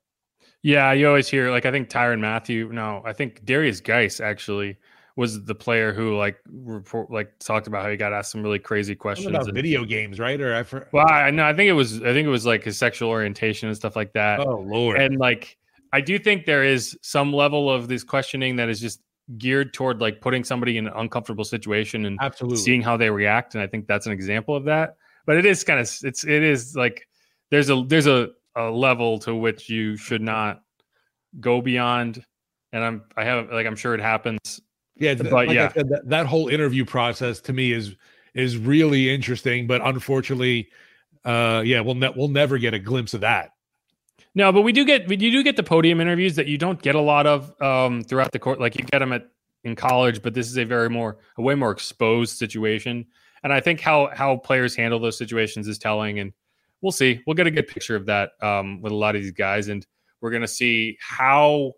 Yeah, 0.63 0.93
you 0.93 1.09
always 1.09 1.29
hear 1.29 1.51
like 1.51 1.67
I 1.67 1.71
think 1.71 1.89
Tyrann 1.89 2.21
Mathieu 2.21 2.73
No, 2.73 3.03
I 3.05 3.13
think 3.13 3.45
Derrius 3.45 3.83
Guice 3.83 4.21
actually 4.21 4.79
was 5.17 5.45
the 5.45 5.55
player 5.55 5.93
who 5.93 6.17
like 6.17 6.39
report 6.51 7.11
like 7.11 7.39
talked 7.39 7.67
about 7.67 7.83
how 7.83 7.91
he 7.91 7.97
got 7.97 8.13
asked 8.13 8.33
some 8.33 8.43
really 8.43 8.59
crazy 8.59 8.95
questions 8.95 9.29
about 9.29 9.45
and, 9.45 9.55
video 9.55 9.85
games, 9.85 10.19
right? 10.19 10.41
Or 10.41 10.55
I 10.55 10.63
for, 10.63 10.89
well, 10.93 11.09
I 11.09 11.31
know 11.31 11.45
I 11.45 11.55
think 11.55 11.69
it 11.69 11.75
was 11.75 12.01
I 12.03 12.13
think 12.13 12.27
it 12.27 12.31
was 12.31 12.47
like 12.47 12.65
his 12.65 12.79
sexual 12.79 13.11
orientation 13.11 13.69
and 13.69 13.77
stuff 13.77 13.97
like 13.97 14.13
that. 14.15 14.41
Oh 14.41 14.61
lord! 14.61 15.01
And 15.01 15.19
like 15.19 15.59
I 15.93 16.01
do 16.01 16.19
think 16.19 16.47
there 16.47 16.65
is 16.65 16.99
some 17.03 17.33
level 17.33 17.71
of 17.71 17.89
this 17.89 18.03
questioning 18.03 18.57
that 18.57 18.69
is 18.69 18.81
just 18.81 19.01
geared 19.39 19.73
toward 19.73 20.01
like 20.01 20.21
putting 20.21 20.45
somebody 20.45 20.79
in 20.79 20.87
an 20.87 20.93
uncomfortable 20.97 21.45
situation 21.45 22.07
and 22.07 22.19
absolutely 22.21 22.59
seeing 22.59 22.83
how 22.83 22.97
they 22.97 23.11
react. 23.11 23.55
And 23.55 23.63
I 23.63 23.67
think 23.67 23.87
that's 23.87 24.07
an 24.07 24.13
example 24.13 24.57
of 24.57 24.65
that. 24.65 24.97
But 25.27 25.37
it 25.37 25.47
is 25.47 25.63
kind 25.63 25.79
of 25.79 25.91
it's 26.03 26.25
it 26.25 26.43
is 26.43 26.75
like 26.75 27.07
there's 27.51 27.69
a 27.69 27.85
there's 27.87 28.07
a, 28.07 28.31
a 28.57 28.71
level 28.71 29.19
to 29.21 29.35
which 29.35 29.69
you 29.69 29.97
should 29.97 30.23
not 30.23 30.63
go 31.39 31.61
beyond. 31.61 32.25
And 32.73 32.83
I'm 32.83 33.03
I 33.17 33.25
have 33.25 33.51
like 33.51 33.67
I'm 33.67 33.77
sure 33.77 33.95
it 33.95 34.01
happens 34.01 34.63
yeah, 34.97 35.15
but 35.15 35.33
like 35.33 35.51
yeah, 35.51 35.73
said, 35.73 35.89
that, 35.89 36.09
that 36.09 36.27
whole 36.27 36.49
interview 36.49 36.85
process 36.85 37.41
to 37.43 37.53
me 37.53 37.73
is 37.73 37.95
is 38.35 38.57
really 38.57 39.13
interesting, 39.13 39.67
but 39.67 39.81
unfortunately, 39.85 40.69
uh, 41.25 41.63
yeah, 41.65 41.81
we'll 41.81 41.95
ne- 41.95 42.13
we'll 42.17 42.29
never 42.29 42.59
get 42.59 42.75
a 42.75 42.79
glimpse 42.79 43.15
of 43.15 43.21
that. 43.21 43.53
No, 44.35 44.53
but 44.53 44.63
we 44.63 44.73
do 44.73 44.85
get 44.85 45.07
we 45.09 45.17
do 45.17 45.43
get 45.43 45.57
the 45.57 45.63
podium 45.63 46.01
interviews 46.01 46.37
that 46.37 46.47
you 46.47 46.59
don't 46.59 46.81
get 46.81 46.95
a 46.95 47.01
lot 47.01 47.27
of 47.27 47.61
um, 47.61 48.03
throughout 48.03 48.33
the 48.33 48.39
court. 48.39 48.61
Like 48.61 48.77
you 48.77 48.85
get 48.85 49.01
them 49.01 49.13
at 49.13 49.29
in 49.65 49.77
college, 49.77 50.23
but 50.23 50.35
this 50.35 50.49
is 50.49 50.57
a 50.59 50.65
very 50.65 50.91
more 50.91 51.19
a 51.37 51.43
way 51.43 51.55
more 51.55 51.71
exposed 51.71 52.37
situation. 52.37 53.07
and 53.43 53.53
I 53.53 53.61
think 53.61 53.81
how 53.81 54.11
how 54.15 54.37
players 54.37 54.75
handle 54.75 54.99
those 54.99 55.19
situations 55.19 55.69
is 55.69 55.79
telling, 55.79 56.19
and 56.19 56.33
we'll 56.81 56.93
see. 56.93 57.21
We'll 57.27 57.35
get 57.35 57.47
a 57.47 57.51
good 57.51 57.69
picture 57.69 57.97
of 57.97 58.07
that 58.07 58.33
um, 58.41 58.81
with 58.81 58.93
a 58.93 58.97
lot 58.97 59.17
of 59.17 59.23
these 59.23 59.33
guys, 59.33 59.69
and 59.69 59.87
we're 60.21 60.31
going 60.31 60.43
to 60.43 60.49
see 60.49 60.97
how 61.01 61.73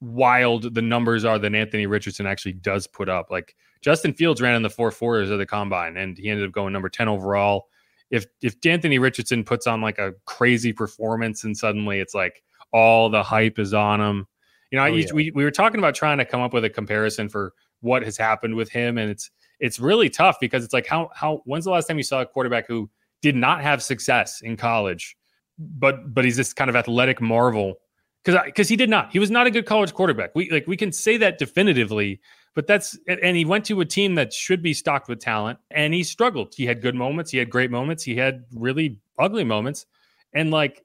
wild 0.00 0.74
the 0.74 0.82
numbers 0.82 1.24
are 1.24 1.38
that 1.38 1.54
Anthony 1.54 1.86
Richardson 1.86 2.26
actually 2.26 2.54
does 2.54 2.86
put 2.86 3.08
up. 3.08 3.30
Like 3.30 3.54
Justin 3.82 4.12
Fields 4.12 4.40
ran 4.40 4.54
in 4.54 4.62
the 4.62 4.70
four 4.70 4.90
fours 4.90 5.30
of 5.30 5.38
the 5.38 5.46
combine, 5.46 5.96
and 5.96 6.16
he 6.16 6.28
ended 6.28 6.46
up 6.46 6.52
going 6.52 6.72
number 6.72 6.88
ten 6.88 7.08
overall. 7.08 7.68
If 8.10 8.26
if 8.42 8.54
Anthony 8.64 8.98
Richardson 8.98 9.44
puts 9.44 9.66
on 9.66 9.80
like 9.80 9.98
a 9.98 10.14
crazy 10.24 10.72
performance, 10.72 11.44
and 11.44 11.56
suddenly 11.56 12.00
it's 12.00 12.14
like 12.14 12.42
all 12.72 13.08
the 13.10 13.22
hype 13.22 13.58
is 13.58 13.74
on 13.74 14.00
him. 14.00 14.26
You 14.70 14.78
know, 14.78 14.84
oh, 14.84 14.86
I, 14.86 14.88
yeah. 14.88 15.12
we 15.12 15.30
we 15.32 15.44
were 15.44 15.50
talking 15.50 15.78
about 15.78 15.94
trying 15.94 16.18
to 16.18 16.24
come 16.24 16.40
up 16.40 16.52
with 16.52 16.64
a 16.64 16.70
comparison 16.70 17.28
for 17.28 17.52
what 17.80 18.02
has 18.02 18.16
happened 18.16 18.54
with 18.54 18.70
him, 18.70 18.98
and 18.98 19.10
it's 19.10 19.30
it's 19.58 19.78
really 19.78 20.08
tough 20.08 20.38
because 20.40 20.64
it's 20.64 20.72
like 20.72 20.86
how 20.86 21.10
how 21.14 21.42
when's 21.44 21.64
the 21.64 21.70
last 21.70 21.86
time 21.86 21.98
you 21.98 22.02
saw 22.02 22.20
a 22.20 22.26
quarterback 22.26 22.66
who 22.66 22.90
did 23.22 23.36
not 23.36 23.62
have 23.62 23.82
success 23.82 24.40
in 24.40 24.56
college, 24.56 25.16
but 25.58 26.14
but 26.14 26.24
he's 26.24 26.36
this 26.36 26.52
kind 26.52 26.70
of 26.70 26.76
athletic 26.76 27.20
marvel 27.20 27.76
because 28.24 28.40
because 28.44 28.68
he 28.68 28.76
did 28.76 28.90
not. 28.90 29.10
He 29.12 29.18
was 29.18 29.30
not 29.30 29.46
a 29.46 29.50
good 29.50 29.66
college 29.66 29.94
quarterback. 29.94 30.30
We 30.34 30.50
like 30.50 30.66
we 30.66 30.76
can 30.76 30.92
say 30.92 31.16
that 31.18 31.38
definitively. 31.38 32.20
But 32.54 32.66
that's 32.66 32.98
and 33.06 33.36
he 33.36 33.44
went 33.44 33.64
to 33.66 33.80
a 33.80 33.84
team 33.84 34.16
that 34.16 34.32
should 34.32 34.60
be 34.60 34.74
stocked 34.74 35.08
with 35.08 35.20
talent, 35.20 35.60
and 35.70 35.94
he 35.94 36.02
struggled. 36.02 36.52
He 36.56 36.66
had 36.66 36.82
good 36.82 36.96
moments, 36.96 37.30
he 37.30 37.38
had 37.38 37.48
great 37.48 37.70
moments, 37.70 38.02
he 38.02 38.16
had 38.16 38.44
really 38.52 38.98
ugly 39.18 39.44
moments, 39.44 39.86
and 40.32 40.50
like 40.50 40.84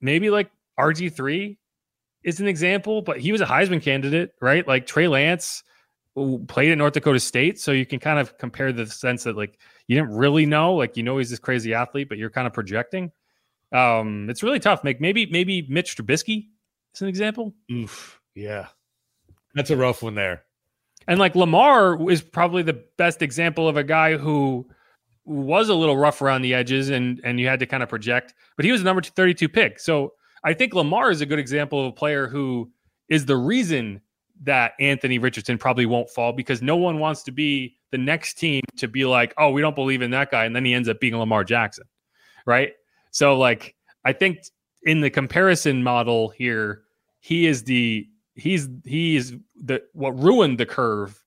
maybe 0.00 0.28
like 0.28 0.50
RG 0.78 1.14
three 1.14 1.58
is 2.24 2.40
an 2.40 2.48
example, 2.48 3.00
but 3.00 3.20
he 3.20 3.30
was 3.30 3.40
a 3.40 3.46
Heisman 3.46 3.80
candidate, 3.80 4.32
right? 4.40 4.66
Like 4.66 4.86
Trey 4.86 5.06
Lance 5.06 5.62
played 6.48 6.72
at 6.72 6.78
North 6.78 6.94
Dakota 6.94 7.20
State, 7.20 7.60
so 7.60 7.70
you 7.70 7.86
can 7.86 8.00
kind 8.00 8.18
of 8.18 8.36
compare 8.36 8.72
the 8.72 8.86
sense 8.86 9.22
that 9.22 9.36
like 9.36 9.60
you 9.86 9.96
didn't 9.96 10.16
really 10.16 10.46
know, 10.46 10.74
like 10.74 10.96
you 10.96 11.04
know 11.04 11.18
he's 11.18 11.30
this 11.30 11.38
crazy 11.38 11.74
athlete, 11.74 12.08
but 12.08 12.18
you're 12.18 12.30
kind 12.30 12.48
of 12.48 12.52
projecting. 12.52 13.12
Um, 13.72 14.28
it's 14.28 14.42
really 14.42 14.58
tough. 14.58 14.82
Like 14.84 15.00
maybe 15.00 15.26
maybe 15.26 15.64
Mitch 15.68 15.96
Trubisky 15.96 16.48
is 16.94 17.02
an 17.02 17.08
example. 17.08 17.54
Oof, 17.70 18.20
yeah, 18.34 18.68
that's 19.54 19.70
a 19.70 19.76
rough 19.76 20.02
one 20.02 20.14
there. 20.14 20.44
And 21.06 21.18
like 21.18 21.34
Lamar 21.34 22.10
is 22.10 22.22
probably 22.22 22.62
the 22.62 22.82
best 22.96 23.22
example 23.22 23.68
of 23.68 23.76
a 23.76 23.84
guy 23.84 24.16
who 24.16 24.66
was 25.26 25.68
a 25.68 25.74
little 25.74 25.96
rough 25.96 26.22
around 26.22 26.42
the 26.42 26.54
edges 26.54 26.90
and 26.90 27.20
and 27.24 27.38
you 27.40 27.46
had 27.46 27.60
to 27.60 27.66
kind 27.66 27.82
of 27.82 27.88
project, 27.88 28.34
but 28.56 28.64
he 28.64 28.72
was 28.72 28.80
a 28.80 28.84
number 28.84 29.02
32 29.02 29.48
pick. 29.48 29.78
So 29.78 30.14
I 30.44 30.54
think 30.54 30.74
Lamar 30.74 31.10
is 31.10 31.20
a 31.20 31.26
good 31.26 31.38
example 31.38 31.80
of 31.80 31.86
a 31.86 31.92
player 31.92 32.28
who 32.28 32.70
is 33.08 33.26
the 33.26 33.36
reason 33.36 34.00
that 34.42 34.72
Anthony 34.80 35.18
Richardson 35.18 35.58
probably 35.58 35.86
won't 35.86 36.10
fall 36.10 36.32
because 36.32 36.60
no 36.60 36.76
one 36.76 36.98
wants 36.98 37.22
to 37.24 37.32
be 37.32 37.76
the 37.90 37.98
next 37.98 38.34
team 38.34 38.62
to 38.76 38.88
be 38.88 39.04
like, 39.04 39.32
oh, 39.38 39.50
we 39.50 39.60
don't 39.60 39.76
believe 39.76 40.02
in 40.02 40.10
that 40.10 40.30
guy. 40.30 40.44
And 40.44 40.54
then 40.54 40.64
he 40.64 40.74
ends 40.74 40.88
up 40.88 41.00
being 41.00 41.16
Lamar 41.16 41.44
Jackson. 41.44 41.84
Right. 42.46 42.72
So, 43.10 43.38
like, 43.38 43.74
I 44.04 44.12
think 44.12 44.40
in 44.82 45.00
the 45.00 45.10
comparison 45.10 45.82
model 45.82 46.28
here, 46.30 46.82
he 47.24 47.46
is 47.46 47.64
the, 47.64 48.06
he's, 48.34 48.68
he 48.84 49.16
is 49.16 49.34
the, 49.56 49.82
what 49.94 50.10
ruined 50.22 50.58
the 50.58 50.66
curve 50.66 51.18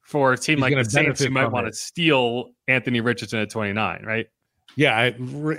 for 0.00 0.32
a 0.32 0.38
team 0.38 0.56
he's 0.56 0.62
like 0.62 0.74
the 0.74 0.90
Saints 0.90 1.22
who 1.22 1.28
might 1.28 1.48
want 1.48 1.66
to 1.66 1.74
steal 1.74 2.52
Anthony 2.68 3.02
Richardson 3.02 3.40
at 3.40 3.50
29. 3.50 4.02
Right. 4.02 4.26
Yeah, 4.76 4.96
I, 4.96 5.06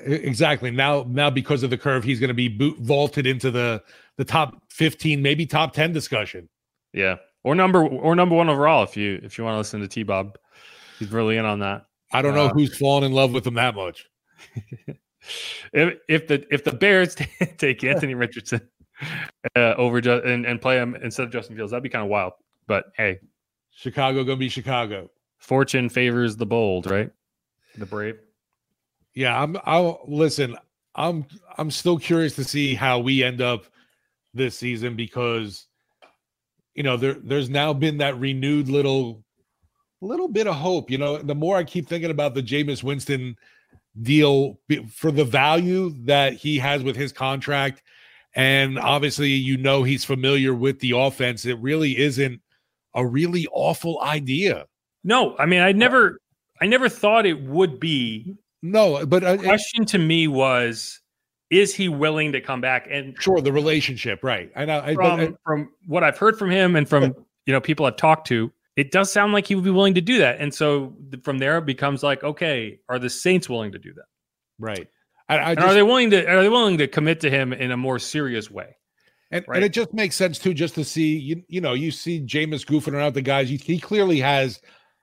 exactly. 0.07 0.71
Now, 0.71 1.05
now 1.07 1.29
because 1.29 1.61
of 1.61 1.69
the 1.69 1.77
curve, 1.77 2.03
he's 2.03 2.19
going 2.19 2.29
to 2.29 2.33
be 2.33 2.47
boot, 2.47 2.79
vaulted 2.79 3.27
into 3.27 3.51
the 3.51 3.83
the 4.17 4.25
top 4.25 4.55
fifteen, 4.71 5.21
maybe 5.21 5.45
top 5.45 5.71
ten 5.71 5.93
discussion. 5.93 6.49
Yeah, 6.93 7.17
or 7.43 7.53
number 7.53 7.85
or 7.85 8.15
number 8.15 8.33
one 8.33 8.49
overall 8.49 8.81
if 8.81 8.97
you 8.97 9.19
if 9.21 9.37
you 9.37 9.43
want 9.43 9.53
to 9.53 9.59
listen 9.59 9.81
to 9.81 9.87
T 9.87 10.01
Bob, 10.01 10.35
he's 10.97 11.11
really 11.11 11.37
in 11.37 11.45
on 11.45 11.59
that. 11.59 11.85
I 12.11 12.23
don't 12.23 12.33
know 12.33 12.45
uh, 12.45 12.53
who's 12.53 12.75
fallen 12.75 13.03
in 13.03 13.11
love 13.11 13.33
with 13.33 13.45
him 13.45 13.53
that 13.53 13.75
much. 13.75 14.07
if 15.73 15.97
if 16.09 16.27
the 16.27 16.45
if 16.51 16.63
the 16.63 16.73
Bears 16.73 17.15
take 17.57 17.83
Anthony 17.83 18.15
Richardson 18.15 18.61
uh, 19.55 19.73
over 19.77 19.97
and 19.97 20.45
and 20.45 20.61
play 20.61 20.77
him 20.77 20.95
instead 20.95 21.25
of 21.25 21.31
Justin 21.31 21.55
Fields, 21.55 21.71
that'd 21.71 21.83
be 21.83 21.89
kind 21.89 22.03
of 22.03 22.09
wild. 22.09 22.33
But 22.67 22.85
hey, 22.95 23.19
Chicago 23.71 24.23
gonna 24.23 24.37
be 24.37 24.49
Chicago. 24.49 25.09
Fortune 25.37 25.89
favors 25.89 26.37
the 26.37 26.45
bold, 26.45 26.89
right? 26.89 27.11
The 27.77 27.85
brave. 27.85 28.19
Yeah, 29.13 29.41
I'm. 29.41 29.57
I'll 29.65 30.01
listen. 30.07 30.57
I'm. 30.95 31.25
I'm 31.57 31.71
still 31.71 31.97
curious 31.97 32.35
to 32.35 32.43
see 32.43 32.75
how 32.75 32.99
we 32.99 33.23
end 33.23 33.41
up 33.41 33.65
this 34.33 34.57
season 34.57 34.95
because 34.95 35.67
you 36.75 36.83
know, 36.83 36.97
there 36.97 37.15
there's 37.15 37.49
now 37.49 37.73
been 37.73 37.97
that 37.97 38.19
renewed 38.19 38.67
little 38.67 39.23
little 40.01 40.27
bit 40.27 40.47
of 40.47 40.55
hope. 40.55 40.89
You 40.89 40.97
know, 40.97 41.17
the 41.17 41.35
more 41.35 41.57
I 41.57 41.63
keep 41.63 41.87
thinking 41.87 42.11
about 42.11 42.33
the 42.33 42.43
Jameis 42.43 42.83
Winston 42.83 43.37
deal 44.01 44.59
for 44.89 45.11
the 45.11 45.23
value 45.23 45.93
that 46.05 46.33
he 46.33 46.57
has 46.59 46.83
with 46.83 46.95
his 46.95 47.11
contract, 47.11 47.82
and 48.35 48.79
obviously, 48.79 49.29
you 49.29 49.57
know, 49.57 49.83
he's 49.83 50.03
familiar 50.03 50.53
with 50.53 50.79
the 50.79 50.91
offense. 50.91 51.45
It 51.45 51.59
really 51.59 51.97
isn't 51.97 52.41
a 52.95 53.05
really 53.05 53.47
awful 53.51 54.01
idea. 54.01 54.65
No, 55.03 55.37
I 55.37 55.45
mean, 55.45 55.61
I 55.61 55.71
never, 55.71 56.19
I 56.61 56.65
never 56.65 56.89
thought 56.89 57.25
it 57.25 57.41
would 57.43 57.79
be. 57.79 58.35
No, 58.61 59.05
but 59.05 59.23
uh, 59.23 59.35
the 59.35 59.43
question 59.43 59.85
to 59.85 59.97
me 59.97 60.27
was 60.27 61.01
is 61.49 61.75
he 61.75 61.87
willing 61.89 62.31
to 62.31 62.41
come 62.41 62.61
back? 62.61 62.87
And 62.89 63.15
sure, 63.19 63.41
the 63.41 63.51
relationship, 63.51 64.23
right? 64.23 64.51
I 64.55 64.65
know. 64.65 64.79
I, 64.79 64.95
from, 64.95 65.19
I, 65.19 65.33
from 65.45 65.69
what 65.85 66.03
I've 66.03 66.17
heard 66.17 66.39
from 66.39 66.49
him 66.49 66.75
and 66.75 66.89
from 66.89 67.13
you 67.45 67.53
know 67.53 67.61
people 67.61 67.85
I've 67.85 67.97
talked 67.97 68.27
to, 68.27 68.51
it 68.75 68.91
does 68.91 69.11
sound 69.11 69.33
like 69.33 69.45
he 69.47 69.55
would 69.55 69.63
be 69.63 69.69
willing 69.69 69.93
to 69.93 70.01
do 70.01 70.17
that. 70.19 70.39
And 70.39 70.53
so 70.53 70.95
from 71.23 71.37
there, 71.37 71.57
it 71.59 71.65
becomes 71.65 72.01
like, 72.01 72.23
okay, 72.23 72.79
are 72.89 72.97
the 72.97 73.09
Saints 73.09 73.47
willing 73.47 73.71
to 73.73 73.79
do 73.79 73.93
that? 73.93 74.05
Right. 74.59 74.87
I, 75.29 75.51
I 75.51 75.55
just, 75.55 75.67
are 75.67 75.73
they 75.73 75.83
willing 75.83 76.09
to? 76.11 76.25
Are 76.27 76.41
they 76.41 76.49
willing 76.49 76.77
to 76.77 76.87
commit 76.87 77.19
to 77.21 77.29
him 77.29 77.53
in 77.53 77.71
a 77.71 77.77
more 77.77 77.99
serious 77.99 78.51
way? 78.51 78.75
And, 79.31 79.43
right? 79.47 79.57
and 79.57 79.65
it 79.65 79.73
just 79.73 79.93
makes 79.93 80.15
sense 80.15 80.37
too, 80.37 80.53
just 80.53 80.75
to 80.75 80.83
see 80.83 81.17
you. 81.17 81.43
You 81.47 81.61
know, 81.61 81.73
you 81.73 81.91
see 81.91 82.21
Jameis 82.21 82.65
goofing 82.65 82.93
around 82.93 83.13
the 83.13 83.21
guys. 83.21 83.49
He, 83.49 83.57
he 83.57 83.79
clearly 83.79 84.19
has 84.19 84.59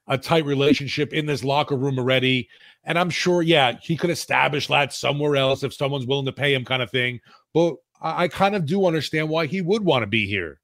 a 0.07 0.19
tight 0.19 0.45
relationship 0.45 1.13
in 1.13 1.25
this 1.25 1.45
locker 1.45 1.77
room 1.77 1.99
already. 1.99 2.49
And 2.85 2.99
I'm 2.99 3.11
sure, 3.11 3.43
yeah, 3.43 3.77
he 3.83 3.97
could 3.97 4.11
establish 4.11 4.67
that 4.67 4.93
somewhere 4.93 5.37
else 5.37 5.63
if 5.63 5.73
someone's 5.73 6.07
willing 6.07 6.27
to 6.27 6.33
pay 6.33 6.53
him, 6.53 6.65
kind 6.65 6.83
of 6.83 6.91
thing. 6.91 7.21
But 7.55 7.77
I, 8.03 8.25
I 8.25 8.29
kind 8.29 8.55
of 8.55 8.67
do 8.67 8.87
understand 8.87 9.29
why 9.29 9.47
he 9.47 9.61
would 9.63 9.85
want 9.85 10.03
to 10.03 10.07
be 10.07 10.27
here. 10.27 10.61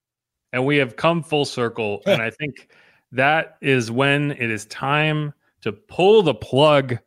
And 0.53 0.67
we 0.67 0.77
have 0.77 0.97
come 0.97 1.23
full 1.23 1.45
circle. 1.45 2.03
and 2.07 2.21
I 2.21 2.31
think 2.31 2.69
that 3.13 3.57
is 3.61 3.91
when 3.91 4.33
it 4.33 4.51
is 4.51 4.67
time 4.67 5.33
to 5.63 5.73
pull 5.73 6.23
the 6.23 6.35
plug 6.35 6.99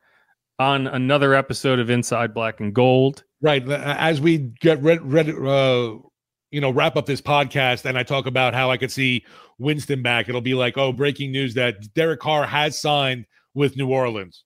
on 0.59 0.87
another 0.87 1.33
episode 1.33 1.79
of 1.79 1.89
Inside 1.89 2.33
Black 2.33 2.59
and 2.59 2.73
Gold. 2.75 3.23
Right. 3.41 3.67
As 3.67 4.19
we 4.19 4.37
get 4.59 4.81
ready, 4.83 4.99
read, 5.01 5.29
uh, 5.29 5.97
you 6.51 6.61
know, 6.61 6.69
wrap 6.69 6.97
up 6.97 7.05
this 7.05 7.21
podcast 7.21 7.85
and 7.85 7.97
I 7.97 8.03
talk 8.03 8.25
about 8.25 8.53
how 8.53 8.69
I 8.69 8.77
could 8.77 8.91
see 8.91 9.25
Winston 9.57 10.03
back, 10.03 10.27
it'll 10.27 10.41
be 10.41 10.53
like, 10.53 10.77
oh, 10.77 10.91
breaking 10.91 11.31
news 11.31 11.53
that 11.53 11.93
Derek 11.93 12.19
Carr 12.19 12.45
has 12.45 12.79
signed 12.79 13.25
with 13.53 13.77
New 13.77 13.89
Orleans. 13.89 14.43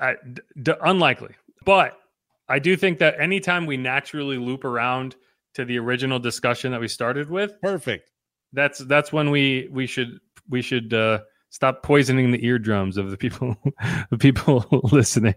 I, 0.00 0.14
d- 0.62 0.72
unlikely, 0.82 1.34
but 1.64 1.98
I 2.48 2.58
do 2.58 2.76
think 2.76 2.98
that 2.98 3.20
anytime 3.20 3.66
we 3.66 3.76
naturally 3.76 4.38
loop 4.38 4.64
around 4.64 5.16
to 5.54 5.64
the 5.64 5.78
original 5.78 6.18
discussion 6.18 6.72
that 6.72 6.80
we 6.80 6.88
started 6.88 7.28
with, 7.28 7.60
perfect. 7.60 8.10
That's 8.54 8.78
that's 8.78 9.12
when 9.12 9.30
we 9.30 9.68
we 9.70 9.86
should 9.86 10.20
we 10.48 10.62
should 10.62 10.94
uh, 10.94 11.20
stop 11.50 11.82
poisoning 11.82 12.30
the 12.30 12.44
eardrums 12.44 12.96
of 12.96 13.10
the 13.10 13.16
people 13.16 13.56
the 14.10 14.18
people 14.18 14.64
listening. 14.92 15.34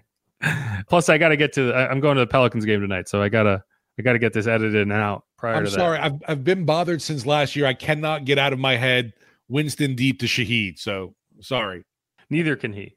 Plus, 0.87 1.09
I 1.09 1.17
got 1.17 1.29
to 1.29 1.37
get 1.37 1.53
to. 1.53 1.73
I'm 1.73 1.99
going 1.99 2.15
to 2.15 2.21
the 2.21 2.27
Pelicans 2.27 2.65
game 2.65 2.81
tonight, 2.81 3.07
so 3.07 3.21
I 3.21 3.29
gotta 3.29 3.63
I 3.99 4.01
gotta 4.01 4.19
get 4.19 4.33
this 4.33 4.47
edited 4.47 4.81
and 4.81 4.91
out 4.91 5.25
prior 5.37 5.55
I'm 5.55 5.65
to 5.65 5.71
sorry. 5.71 5.99
I've 5.99 6.21
I've 6.27 6.43
been 6.43 6.65
bothered 6.65 7.01
since 7.01 7.25
last 7.25 7.55
year. 7.55 7.65
I 7.65 7.73
cannot 7.73 8.25
get 8.25 8.37
out 8.37 8.53
of 8.53 8.59
my 8.59 8.75
head 8.75 9.13
Winston 9.47 9.95
Deep 9.95 10.19
to 10.19 10.25
Shaheed. 10.25 10.79
So 10.79 11.13
sorry. 11.41 11.83
Neither 12.29 12.55
can 12.55 12.73
he. 12.73 12.95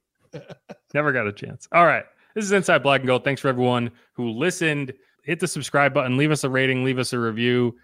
Never 0.94 1.12
got 1.12 1.26
a 1.26 1.32
chance. 1.32 1.68
All 1.72 1.84
right. 1.84 2.04
This 2.34 2.44
is 2.44 2.52
Inside 2.52 2.82
Black 2.82 3.00
and 3.00 3.06
Gold. 3.06 3.24
Thanks 3.24 3.40
for 3.40 3.48
everyone 3.48 3.90
who 4.14 4.30
listened. 4.30 4.92
Hit 5.22 5.40
the 5.40 5.48
subscribe 5.48 5.94
button, 5.94 6.16
leave 6.16 6.30
us 6.30 6.44
a 6.44 6.50
rating, 6.50 6.84
leave 6.84 6.98
us 6.98 7.12
a 7.12 7.18
review. 7.18 7.76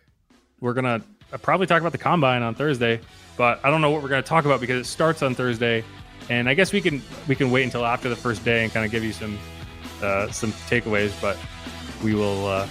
We're 0.61 0.75
going 0.75 1.03
uh, 1.33 1.39
probably 1.39 1.67
talk 1.67 1.81
about 1.81 1.93
the 1.93 1.99
combine 1.99 2.43
on 2.43 2.55
Thursday, 2.55 3.01
but 3.37 3.61
I 3.65 3.71
don't 3.71 3.81
know 3.81 3.91
what 3.91 4.03
we're 4.03 4.09
going 4.09 4.23
to 4.23 4.29
talk 4.29 4.45
about 4.45 4.61
because 4.61 4.87
it 4.87 4.91
starts 4.91 5.23
on 5.23 5.35
Thursday. 5.35 5.85
And 6.29 6.49
I 6.49 6.55
guess 6.55 6.73
we 6.73 6.81
can 6.81 7.03
we 7.27 7.35
can 7.35 7.51
wait 7.51 7.65
until 7.65 7.85
after 7.85 8.09
the 8.09 8.17
first 8.17 8.45
day 8.45 8.63
and 8.63 8.73
kind 8.73 8.87
of 8.87 8.93
give 8.93 9.03
you 9.03 9.13
some 9.13 9.39
uh, 10.03 10.31
some 10.31 10.53
takeaways, 10.53 11.19
but 11.21 11.37
we 12.05 12.15
will 12.15 12.47
uh, 12.47 12.69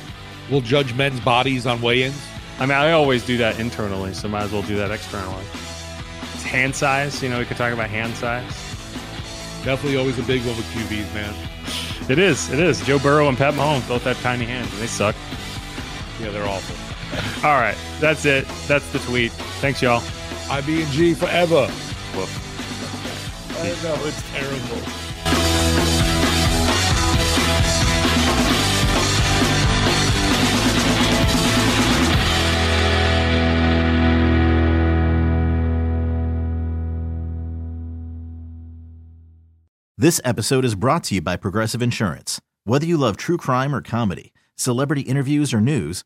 we'll 0.49 0.61
judge 0.61 0.93
men's 0.93 1.19
bodies 1.19 1.65
on 1.65 1.81
weigh-ins. 1.81 2.19
I 2.59 2.65
mean, 2.65 2.77
I 2.77 2.91
always 2.91 3.25
do 3.25 3.37
that 3.37 3.59
internally, 3.59 4.13
so 4.13 4.27
might 4.27 4.43
as 4.43 4.51
well 4.51 4.63
do 4.63 4.75
that 4.77 4.91
externally. 4.91 5.43
It's 6.33 6.43
hand 6.43 6.75
size, 6.75 7.21
you 7.23 7.29
know, 7.29 7.39
we 7.39 7.45
could 7.45 7.57
talk 7.57 7.73
about 7.73 7.89
hand 7.89 8.15
size. 8.15 8.49
Definitely 9.63 9.97
always 9.97 10.17
a 10.19 10.23
big 10.23 10.45
one 10.45 10.55
with 10.55 10.65
QBs, 10.71 11.13
man. 11.13 11.33
It 12.09 12.17
is. 12.17 12.49
It 12.49 12.59
is. 12.59 12.81
Joe 12.85 12.97
Burrow 12.97 13.27
and 13.27 13.37
Pat 13.37 13.53
Mahomes 13.53 13.87
both 13.87 14.03
have 14.03 14.19
tiny 14.21 14.45
hands, 14.45 14.71
and 14.73 14.81
they 14.81 14.87
suck. 14.87 15.15
Yeah, 16.19 16.31
they're 16.31 16.47
awful. 16.47 16.88
All 17.43 17.59
right. 17.59 17.77
That's 17.99 18.25
it. 18.25 18.47
That's 18.67 18.89
the 18.91 18.99
tweet. 18.99 19.31
Thanks, 19.61 19.81
y'all. 19.81 20.01
IBG 20.49 21.15
forever. 21.15 21.67
Woof. 22.15 22.45
I 23.59 23.67
know. 23.83 23.95
It's 24.05 24.21
terrible. 24.31 24.99
This 40.01 40.21
episode 40.23 40.63
is 40.63 40.75
brought 40.75 41.03
to 41.05 41.15
you 41.15 41.21
by 41.21 41.35
Progressive 41.35 41.81
Insurance. 41.81 42.39
Whether 42.63 42.85
you 42.85 42.97
love 42.97 43.17
true 43.17 43.35
crime 43.35 43.75
or 43.75 43.81
comedy, 43.81 44.31
celebrity 44.55 45.01
interviews 45.01 45.53
or 45.53 45.59
news, 45.59 46.05